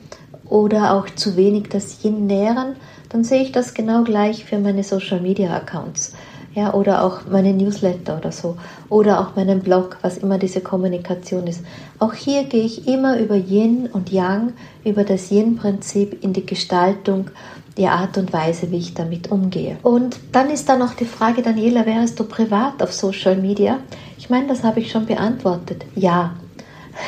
oder 0.45 0.95
auch 0.95 1.09
zu 1.11 1.37
wenig 1.37 1.69
das 1.69 2.05
Yin 2.05 2.27
nähren, 2.27 2.77
dann 3.11 3.25
sehe 3.25 3.43
ich 3.43 3.53
das 3.53 3.75
genau 3.75 4.05
gleich 4.05 4.45
für 4.45 4.59
meine 4.59 4.83
Social-Media-Accounts. 4.83 6.15
ja, 6.53 6.75
oder 6.75 7.05
auch 7.05 7.21
meine 7.31 7.53
Newsletter 7.53 8.17
oder 8.17 8.33
so, 8.33 8.57
oder 8.89 9.21
auch 9.21 9.37
meinen 9.37 9.61
Blog, 9.61 9.99
was 10.03 10.19
immer 10.19 10.37
diese 10.37 10.61
Kommunikation 10.61 11.47
ist. 11.47 11.63
Auch 12.01 12.13
hier 12.13 12.45
gehe 12.45 12.65
ich 12.65 12.89
immer 12.89 13.19
über 13.19 13.37
Yin 13.37 13.89
und 13.93 14.11
Yang, 14.11 14.55
über 14.85 15.05
das 15.05 15.31
Yin-Prinzip 15.31 16.25
in 16.25 16.33
die 16.33 16.45
Gestaltung, 16.45 17.31
die 17.77 17.87
Art 17.87 18.19
und 18.19 18.33
Weise, 18.33 18.71
wie 18.73 18.79
ich 18.79 18.95
damit 18.95 19.31
umgehe. 19.31 19.79
Und 19.83 20.19
dann 20.33 20.51
ist 20.51 20.69
da 20.69 20.77
noch 20.77 20.95
die 20.95 21.05
Frage, 21.05 21.43
Daniela, 21.43 21.87
wärst 21.87 22.19
du 22.19 22.25
privat 22.25 22.83
auf 22.83 22.93
Social 22.93 23.37
Media? 23.37 23.79
Ich 24.19 24.29
meine, 24.29 24.49
das 24.49 24.65
habe 24.65 24.81
ich 24.81 24.91
schon 24.91 25.07
beantwortet. 25.07 25.85
Ja. 25.95 26.35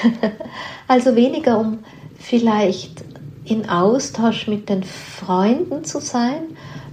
also 0.89 1.17
weniger 1.17 1.59
um 1.59 1.81
vielleicht 2.19 3.05
in 3.45 3.69
Austausch 3.69 4.47
mit 4.49 4.69
den 4.69 4.85
Freunden 4.85 5.85
zu 5.85 6.01
sein, 6.01 6.43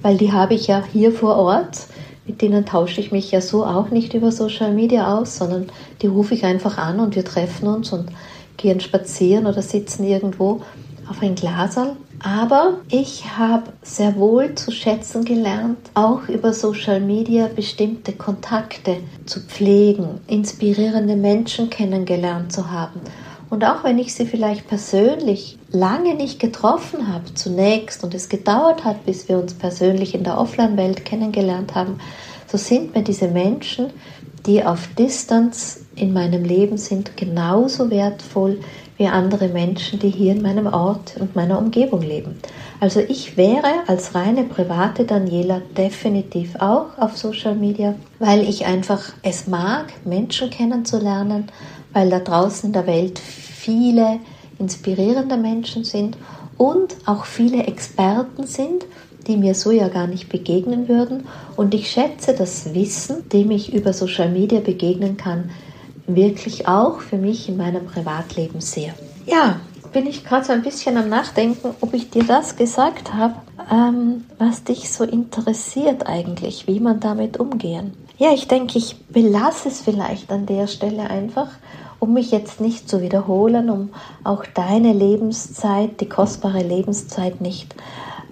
weil 0.02 0.18
die 0.18 0.32
habe 0.32 0.54
ich 0.54 0.68
ja 0.68 0.84
hier 0.92 1.12
vor 1.12 1.36
Ort 1.36 1.88
mit 2.30 2.44
denen 2.44 2.64
tausche 2.64 3.02
ich 3.02 3.12
mich 3.12 3.32
ja 3.32 3.42
so 3.42 3.66
auch 3.66 3.90
nicht 3.90 4.14
über 4.14 4.32
Social 4.32 4.72
Media 4.72 5.18
aus, 5.18 5.38
sondern 5.38 5.66
die 6.04 6.08
rufe 6.08 6.36
ich 6.36 6.46
einfach 6.46 6.78
an 6.78 7.00
und 7.00 7.16
wir 7.16 7.26
treffen 7.26 7.68
uns 7.68 7.92
und 7.92 8.12
gehen 8.56 8.80
spazieren 8.80 9.48
oder 9.48 9.64
sitzen 9.64 10.04
irgendwo 10.04 10.62
auf 11.10 11.24
ein 11.24 11.34
Glaserl. 11.34 11.96
Aber 12.20 12.76
ich 12.92 13.26
habe 13.36 13.72
sehr 13.82 14.16
wohl 14.18 14.54
zu 14.54 14.72
schätzen 14.72 15.26
gelernt, 15.26 15.80
auch 15.96 16.28
über 16.28 16.54
Social 16.54 17.00
Media 17.00 17.48
bestimmte 17.48 18.12
Kontakte 18.12 18.98
zu 19.26 19.40
pflegen, 19.40 20.22
inspirierende 20.28 21.16
Menschen 21.16 21.72
kennengelernt 21.72 22.52
zu 22.52 22.70
haben 22.70 23.02
und 23.50 23.64
auch 23.66 23.84
wenn 23.84 23.98
ich 23.98 24.14
sie 24.14 24.26
vielleicht 24.26 24.68
persönlich 24.68 25.58
lange 25.72 26.16
nicht 26.16 26.40
getroffen 26.40 27.12
habe, 27.12 27.34
zunächst, 27.34 28.04
und 28.04 28.14
es 28.14 28.30
gedauert 28.30 28.86
hat, 28.86 29.06
bis 29.06 29.28
wir 29.28 29.40
uns 29.40 29.54
persönlich 29.54 30.14
in 30.14 30.24
der 30.24 30.38
Offline-Welt 30.38 31.06
kennengelernt 31.06 31.76
haben, 31.76 32.00
so 32.48 32.58
sind 32.58 32.96
mir 32.96 33.04
diese 33.04 33.28
Menschen, 33.28 33.88
die 34.46 34.64
auf 34.64 34.88
Distanz 34.98 35.86
in 35.96 36.14
meinem 36.14 36.44
Leben 36.44 36.78
sind, 36.78 37.18
genauso 37.18 37.90
wertvoll 37.90 38.60
wie 38.98 39.08
andere 39.08 39.48
Menschen, 39.48 40.00
die 40.00 40.10
hier 40.10 40.34
in 40.34 40.42
meinem 40.42 40.68
Ort 40.68 41.16
und 41.20 41.36
meiner 41.36 41.58
Umgebung 41.58 42.02
leben. 42.02 42.38
Also 42.80 43.00
ich 43.00 43.38
wäre 43.38 43.88
als 43.88 44.16
reine 44.16 44.44
private 44.44 45.06
Daniela 45.06 45.62
definitiv 45.78 46.56
auch 46.60 46.98
auf 46.98 47.18
Social 47.18 47.56
Media, 47.56 47.96
weil 48.20 48.42
ich 48.42 48.66
einfach 48.66 49.14
es 49.24 49.48
mag, 49.48 49.94
Menschen 50.06 50.50
kennenzulernen, 50.50 51.46
weil 51.94 52.10
da 52.10 52.20
draußen 52.20 52.70
in 52.70 52.74
der 52.74 52.88
Welt 52.88 53.20
viele 53.20 54.20
inspirierende 54.60 55.38
Menschen 55.38 55.84
sind 55.84 56.18
und 56.58 56.96
auch 57.06 57.26
viele 57.26 57.64
Experten 57.64 58.46
sind, 58.46 58.86
die 59.28 59.38
mir 59.38 59.56
so 59.56 59.72
ja 59.72 59.88
gar 59.88 60.08
nicht 60.08 60.30
begegnen 60.30 60.88
würden. 60.88 61.28
Und 61.56 61.74
ich 61.74 61.90
schätze 61.90 62.34
das 62.34 62.74
Wissen, 62.74 63.30
dem 63.30 63.52
ich 63.52 63.74
über 63.74 63.94
Social 63.94 64.30
Media 64.30 64.60
begegnen 64.60 65.18
kann, 65.18 65.52
wirklich 66.08 66.68
auch 66.68 67.02
für 67.02 67.18
mich 67.18 67.48
in 67.48 67.58
meinem 67.58 67.86
Privatleben 67.86 68.62
sehr. 68.62 68.94
Ja, 69.26 69.60
bin 69.94 70.08
ich 70.08 70.26
gerade 70.26 70.46
so 70.46 70.54
ein 70.54 70.64
bisschen 70.64 70.98
am 70.98 71.10
Nachdenken, 71.10 71.70
ob 71.82 71.94
ich 71.94 72.10
dir 72.10 72.24
das 72.24 72.56
gesagt 72.56 73.14
habe, 73.14 73.36
ähm, 73.72 74.26
was 74.38 74.64
dich 74.64 74.92
so 74.92 75.04
interessiert 75.04 76.08
eigentlich, 76.08 76.68
wie 76.68 76.80
man 76.80 77.00
damit 77.00 77.40
umgehen. 77.40 77.94
Ja, 78.18 78.34
ich 78.34 78.48
denke, 78.48 78.78
ich 78.78 78.98
belasse 79.08 79.70
es 79.70 79.82
vielleicht 79.82 80.32
an 80.32 80.46
der 80.46 80.68
Stelle 80.68 81.10
einfach 81.10 81.48
um 82.00 82.14
mich 82.14 82.32
jetzt 82.32 82.62
nicht 82.62 82.90
zu 82.90 83.02
wiederholen, 83.02 83.70
um 83.70 83.90
auch 84.24 84.46
deine 84.46 84.94
Lebenszeit, 84.94 86.02
die 86.02 86.10
kostbare 86.10 86.64
Lebenszeit 86.64 87.42
nicht 87.42 87.76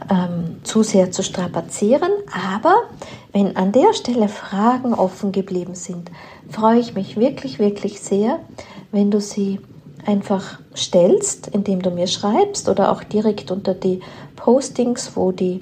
ähm, 0.09 0.57
zu 0.63 0.83
sehr 0.83 1.11
zu 1.11 1.23
strapazieren. 1.23 2.11
Aber 2.55 2.75
wenn 3.33 3.55
an 3.57 3.71
der 3.71 3.93
Stelle 3.93 4.29
Fragen 4.29 4.93
offen 4.93 5.31
geblieben 5.31 5.75
sind, 5.75 6.11
freue 6.49 6.79
ich 6.79 6.93
mich 6.93 7.17
wirklich, 7.17 7.59
wirklich 7.59 7.99
sehr, 7.99 8.39
wenn 8.91 9.11
du 9.11 9.19
sie 9.19 9.59
einfach 10.05 10.59
stellst, 10.75 11.47
indem 11.47 11.81
du 11.81 11.91
mir 11.91 12.07
schreibst 12.07 12.69
oder 12.69 12.91
auch 12.91 13.03
direkt 13.03 13.51
unter 13.51 13.73
die 13.73 13.99
Postings, 14.35 15.11
wo 15.15 15.31
die 15.31 15.59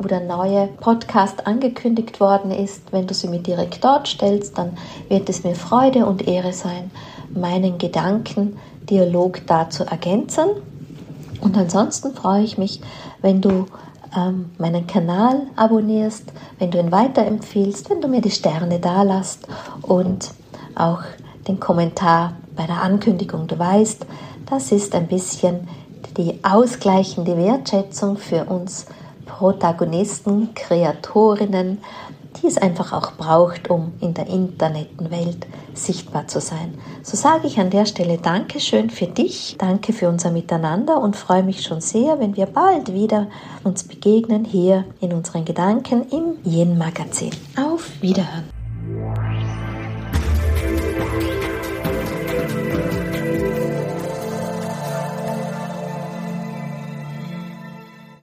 wo 0.00 0.08
der 0.08 0.20
neue 0.20 0.66
Podcast 0.80 1.46
angekündigt 1.46 2.20
worden 2.20 2.50
ist, 2.50 2.90
wenn 2.90 3.06
du 3.06 3.12
sie 3.12 3.28
mir 3.28 3.40
direkt 3.40 3.84
dort 3.84 4.08
stellst, 4.08 4.56
dann 4.56 4.78
wird 5.10 5.28
es 5.28 5.44
mir 5.44 5.54
Freude 5.54 6.06
und 6.06 6.26
Ehre 6.26 6.54
sein, 6.54 6.90
meinen 7.34 7.76
Gedankendialog 7.76 9.46
da 9.46 9.68
zu 9.68 9.84
ergänzen. 9.84 10.48
Und 11.42 11.54
ansonsten 11.56 12.14
freue 12.14 12.42
ich 12.42 12.56
mich, 12.56 12.80
wenn 13.20 13.42
du 13.42 13.66
ähm, 14.16 14.50
meinen 14.56 14.86
Kanal 14.86 15.42
abonnierst, 15.56 16.32
wenn 16.58 16.70
du 16.70 16.78
ihn 16.78 16.90
weiterempfiehlst, 16.90 17.90
wenn 17.90 18.00
du 18.00 18.08
mir 18.08 18.22
die 18.22 18.30
Sterne 18.30 18.78
da 18.78 19.02
lässt 19.02 19.46
und 19.82 20.30
auch 20.76 21.02
den 21.46 21.60
Kommentar 21.60 22.32
bei 22.56 22.64
der 22.66 22.82
Ankündigung. 22.82 23.46
Du 23.48 23.58
weißt, 23.58 24.06
das 24.48 24.72
ist 24.72 24.94
ein 24.94 25.08
bisschen 25.08 25.68
die 26.16 26.42
ausgleichende 26.42 27.36
Wertschätzung 27.36 28.16
für 28.16 28.44
uns 28.46 28.86
Protagonisten, 29.30 30.54
Kreatorinnen, 30.54 31.78
die 32.36 32.46
es 32.46 32.58
einfach 32.58 32.92
auch 32.92 33.12
braucht, 33.12 33.70
um 33.70 33.92
in 34.00 34.14
der 34.14 34.26
Internetwelt 34.26 35.46
sichtbar 35.74 36.28
zu 36.28 36.40
sein. 36.40 36.74
So 37.02 37.16
sage 37.16 37.46
ich 37.46 37.58
an 37.58 37.70
der 37.70 37.86
Stelle 37.86 38.18
Dankeschön 38.18 38.90
für 38.90 39.06
dich, 39.06 39.56
danke 39.58 39.92
für 39.92 40.08
unser 40.08 40.30
Miteinander 40.30 41.00
und 41.00 41.16
freue 41.16 41.42
mich 41.42 41.62
schon 41.62 41.80
sehr, 41.80 42.20
wenn 42.20 42.36
wir 42.36 42.46
bald 42.46 42.92
wieder 42.92 43.28
uns 43.64 43.84
begegnen 43.84 44.44
hier 44.44 44.84
in 45.00 45.12
unseren 45.12 45.44
Gedanken 45.44 46.06
im 46.10 46.38
Yin 46.44 46.78
Magazin. 46.78 47.32
Auf 47.56 47.90
Wiederhören! 48.00 49.29